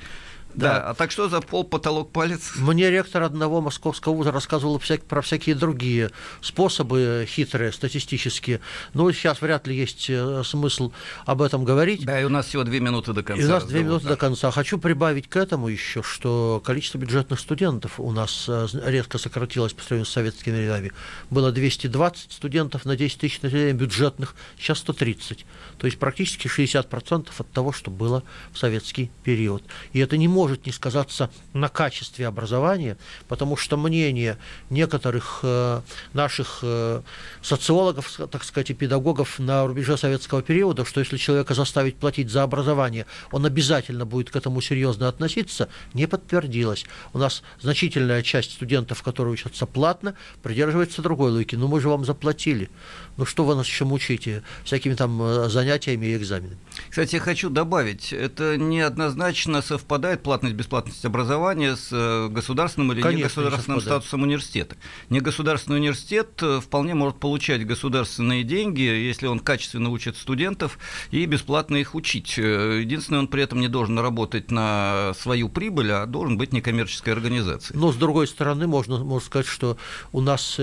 Да. 0.58 0.74
да. 0.74 0.90
А 0.90 0.94
так 0.96 1.12
что 1.12 1.30
за 1.30 1.40
пол, 1.40 1.64
потолок, 1.64 2.12
палец? 2.12 2.56
Мне 2.56 2.90
ректор 2.90 3.22
одного 3.22 3.62
московского 3.62 4.14
вуза 4.14 4.32
рассказывал 4.32 4.80
всяк, 4.80 5.04
про 5.04 5.22
всякие 5.22 5.56
другие 5.56 6.10
способы 6.42 7.28
хитрые, 7.30 7.72
статистические. 7.72 8.60
Но 8.94 9.12
сейчас 9.12 9.42
вряд 9.42 9.68
ли 9.68 9.76
есть 9.76 10.08
э, 10.10 10.42
смысл 10.44 10.92
об 11.26 11.44
этом 11.44 11.64
говорить. 11.64 12.06
Да, 12.06 12.20
и 12.20 12.24
у 12.24 12.30
нас 12.30 12.48
всего 12.48 12.64
две 12.64 12.80
минуты 12.80 13.14
до 13.14 13.22
конца. 13.22 13.42
И 13.42 13.46
у 13.46 13.50
нас 13.50 13.66
две 13.66 13.84
минуты 13.84 14.06
да. 14.06 14.10
до 14.12 14.18
конца. 14.18 14.50
Хочу 14.50 14.80
прибавить 14.80 15.30
к 15.30 15.36
этому 15.36 15.68
еще, 15.68 16.02
что 16.02 16.62
количество 16.66 16.98
бюджетных 16.98 17.40
студентов 17.40 18.00
у 18.00 18.12
нас 18.12 18.46
э, 18.48 18.68
резко 18.86 19.20
сократилось 19.20 19.74
по 19.74 19.84
сравнению 19.84 20.08
с 20.08 20.10
советскими 20.10 20.58
рядами. 20.58 20.92
Было 21.30 21.52
220 21.52 22.32
студентов 22.32 22.86
на 22.86 22.96
10 22.96 23.20
тысяч 23.20 23.42
населения 23.44 23.74
бюджетных, 23.74 24.34
сейчас 24.58 24.80
130. 24.80 25.46
То 25.78 25.86
есть 25.86 26.00
практически 26.00 26.48
60% 26.48 27.28
от 27.38 27.52
того, 27.52 27.72
что 27.72 27.92
было 27.92 28.24
в 28.52 28.58
советский 28.58 29.12
период. 29.24 29.64
И 29.94 30.00
это 30.00 30.18
не 30.18 30.28
может 30.28 30.47
не 30.56 30.72
сказаться 30.72 31.30
на 31.54 31.70
качестве 31.70 32.28
образования, 32.28 32.98
потому 33.28 33.58
что 33.58 33.78
мнение 33.78 34.38
некоторых 34.70 35.40
э, 35.44 35.82
наших 36.14 36.60
э, 36.62 37.02
социологов, 37.42 38.20
так 38.32 38.44
сказать, 38.44 38.70
и 38.70 38.74
педагогов 38.74 39.40
на 39.40 39.66
рубеже 39.68 39.98
советского 39.98 40.42
периода, 40.42 40.86
что 40.86 41.00
если 41.00 41.18
человека 41.18 41.54
заставить 41.54 41.98
платить 41.98 42.30
за 42.30 42.44
образование, 42.44 43.06
он 43.32 43.46
обязательно 43.46 44.06
будет 44.06 44.30
к 44.30 44.36
этому 44.36 44.62
серьезно 44.62 45.08
относиться, 45.08 45.70
не 45.94 46.08
подтвердилось. 46.08 46.86
У 47.14 47.18
нас 47.18 47.44
значительная 47.62 48.22
часть 48.24 48.52
студентов, 48.54 49.04
которые 49.04 49.34
учатся 49.34 49.66
платно, 49.66 50.16
придерживается 50.44 51.02
другой 51.02 51.32
логики. 51.32 51.56
Ну, 51.56 51.68
мы 51.68 51.82
же 51.82 51.90
вам 51.90 52.06
заплатили. 52.06 52.70
Ну, 53.18 53.26
что 53.26 53.44
вы 53.44 53.56
нас 53.56 53.66
еще 53.66 53.86
мучаете 53.86 54.44
всякими 54.64 54.94
там 54.94 55.22
э, 55.22 55.50
занятиями 55.50 56.08
и 56.08 56.18
экзаменами. 56.18 56.58
Кстати, 56.90 57.16
я 57.16 57.22
хочу 57.22 57.50
добавить, 57.50 58.14
это 58.14 58.58
неоднозначно 58.58 59.62
совпадает 59.62 60.22
платность 60.28 60.56
бесплатность 60.56 61.06
образования 61.06 61.78
с 61.78 61.88
э, 61.90 62.28
государственным 62.28 62.92
или 62.92 63.02
Конечно, 63.02 63.40
негосударственным 63.40 63.80
статусом 63.80 64.24
университета. 64.24 64.76
Негосударственный 65.10 65.78
университет 65.78 66.32
э, 66.42 66.60
вполне 66.60 66.96
может 66.96 67.18
получать 67.18 67.66
государственные 67.66 68.44
деньги, 68.44 68.82
если 68.82 69.28
он 69.28 69.40
качественно 69.40 69.90
учит 69.90 70.18
студентов 70.18 70.80
и 71.12 71.26
бесплатно 71.26 71.78
их 71.78 71.96
учить. 71.96 72.38
Э, 72.38 72.82
единственное, 72.82 73.22
он 73.22 73.30
при 73.30 73.42
этом 73.42 73.62
не 73.62 73.70
должен 73.70 73.98
работать 74.00 74.52
на 74.52 75.14
свою 75.18 75.48
прибыль, 75.48 75.94
а 75.94 76.06
должен 76.06 76.38
быть 76.38 76.52
некоммерческой 76.52 77.14
организацией. 77.14 77.80
Но, 77.80 77.94
с 77.94 77.96
другой 77.96 78.28
стороны, 78.28 78.68
можно, 78.68 78.98
можно 78.98 79.26
сказать, 79.26 79.48
что 79.48 79.78
у 80.12 80.20
нас 80.20 80.60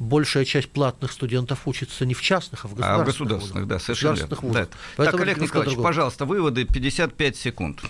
большая 0.00 0.44
часть 0.44 0.72
платных 0.72 1.12
студентов 1.12 1.68
учится 1.68 2.04
не 2.04 2.14
в 2.14 2.20
частных, 2.20 2.64
а 2.64 2.68
в 2.68 2.74
государственных. 2.74 3.00
А 3.00 3.04
в 3.04 3.06
государственных, 3.06 3.68
да, 3.68 3.78
совершенно 3.78 4.16
верно 4.16 4.36
вузов. 4.42 4.68
Да. 4.96 5.04
Так, 5.04 5.20
Олег 5.20 5.38
Николаевич, 5.38 5.74
другого. 5.74 5.86
пожалуйста, 5.86 6.24
выводы 6.24 6.64
55 6.64 7.36
секунд. 7.36 7.80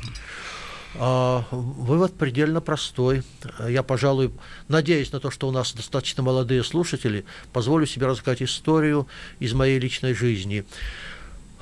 А, 1.01 1.45
вывод 1.51 2.15
предельно 2.15 2.61
простой. 2.61 3.23
Я, 3.69 3.83
пожалуй, 3.83 4.33
надеюсь 4.67 5.13
на 5.13 5.21
то, 5.21 5.31
что 5.31 5.49
у 5.49 5.53
нас 5.53 5.73
достаточно 5.73 6.23
молодые 6.23 6.65
слушатели, 6.65 7.25
позволю 7.53 7.87
себе 7.87 8.07
рассказать 8.07 8.43
историю 8.43 9.07
из 9.39 9.53
моей 9.55 9.79
личной 9.79 10.13
жизни. 10.13 10.65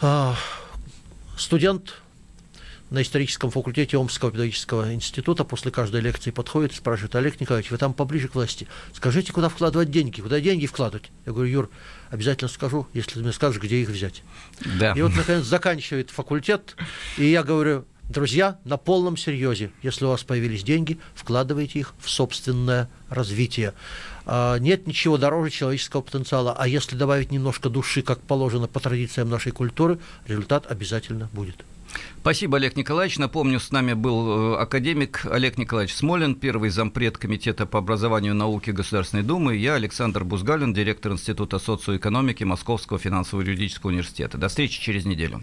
А, 0.00 0.34
студент 1.36 2.00
на 2.90 3.02
историческом 3.02 3.50
факультете 3.50 3.98
Омского 3.98 4.30
педагогического 4.30 4.94
института 4.94 5.44
после 5.44 5.70
каждой 5.70 6.00
лекции 6.00 6.30
подходит 6.30 6.72
и 6.72 6.76
спрашивает, 6.76 7.14
Олег 7.16 7.40
Николаевич, 7.40 7.70
вы 7.70 7.78
там 7.78 7.92
поближе 7.92 8.28
к 8.28 8.34
власти, 8.34 8.68
скажите, 8.94 9.32
куда 9.32 9.48
вкладывать 9.48 9.90
деньги, 9.90 10.20
куда 10.20 10.40
деньги 10.40 10.66
вкладывать? 10.66 11.10
Я 11.26 11.32
говорю, 11.32 11.50
Юр, 11.50 11.70
обязательно 12.10 12.48
скажу, 12.48 12.86
если 12.94 13.14
ты 13.14 13.20
мне 13.20 13.32
скажешь, 13.32 13.60
где 13.60 13.82
их 13.82 13.88
взять. 13.88 14.22
Да. 14.78 14.92
И 14.92 15.02
вот, 15.02 15.14
наконец, 15.16 15.44
заканчивает 15.44 16.10
факультет, 16.10 16.76
и 17.18 17.26
я 17.26 17.42
говорю, 17.42 17.84
друзья, 18.08 18.58
на 18.64 18.76
полном 18.76 19.16
серьезе, 19.16 19.70
если 19.82 20.04
у 20.04 20.08
вас 20.08 20.24
появились 20.24 20.62
деньги, 20.62 20.98
вкладывайте 21.14 21.80
их 21.80 21.94
в 21.98 22.08
собственное 22.08 22.88
развитие. 23.08 23.74
А, 24.24 24.58
нет 24.58 24.86
ничего 24.86 25.18
дороже 25.18 25.50
человеческого 25.50 26.02
потенциала, 26.02 26.54
а 26.58 26.66
если 26.66 26.96
добавить 26.96 27.30
немножко 27.30 27.68
души, 27.68 28.02
как 28.02 28.20
положено 28.20 28.66
по 28.66 28.80
традициям 28.80 29.30
нашей 29.30 29.52
культуры, 29.52 29.98
результат 30.26 30.70
обязательно 30.70 31.28
будет. 31.32 31.64
Спасибо, 32.20 32.56
Олег 32.58 32.76
Николаевич. 32.76 33.18
Напомню, 33.18 33.60
с 33.60 33.70
нами 33.70 33.92
был 33.92 34.54
э, 34.54 34.56
академик 34.58 35.24
Олег 35.30 35.58
Николаевич 35.58 35.94
Смолин, 35.94 36.34
первый 36.34 36.70
зампред 36.70 37.16
Комитета 37.16 37.66
по 37.66 37.78
образованию 37.78 38.32
и 38.32 38.36
науке 38.36 38.72
Государственной 38.72 39.22
Думы, 39.22 39.56
и 39.56 39.60
я, 39.60 39.74
Александр 39.74 40.24
Бузгалин, 40.24 40.74
директор 40.74 41.12
Института 41.12 41.58
социоэкономики 41.58 42.42
Московского 42.44 42.98
финансово-юридического 42.98 43.90
университета. 43.90 44.38
До 44.38 44.48
встречи 44.48 44.80
через 44.80 45.04
неделю. 45.04 45.42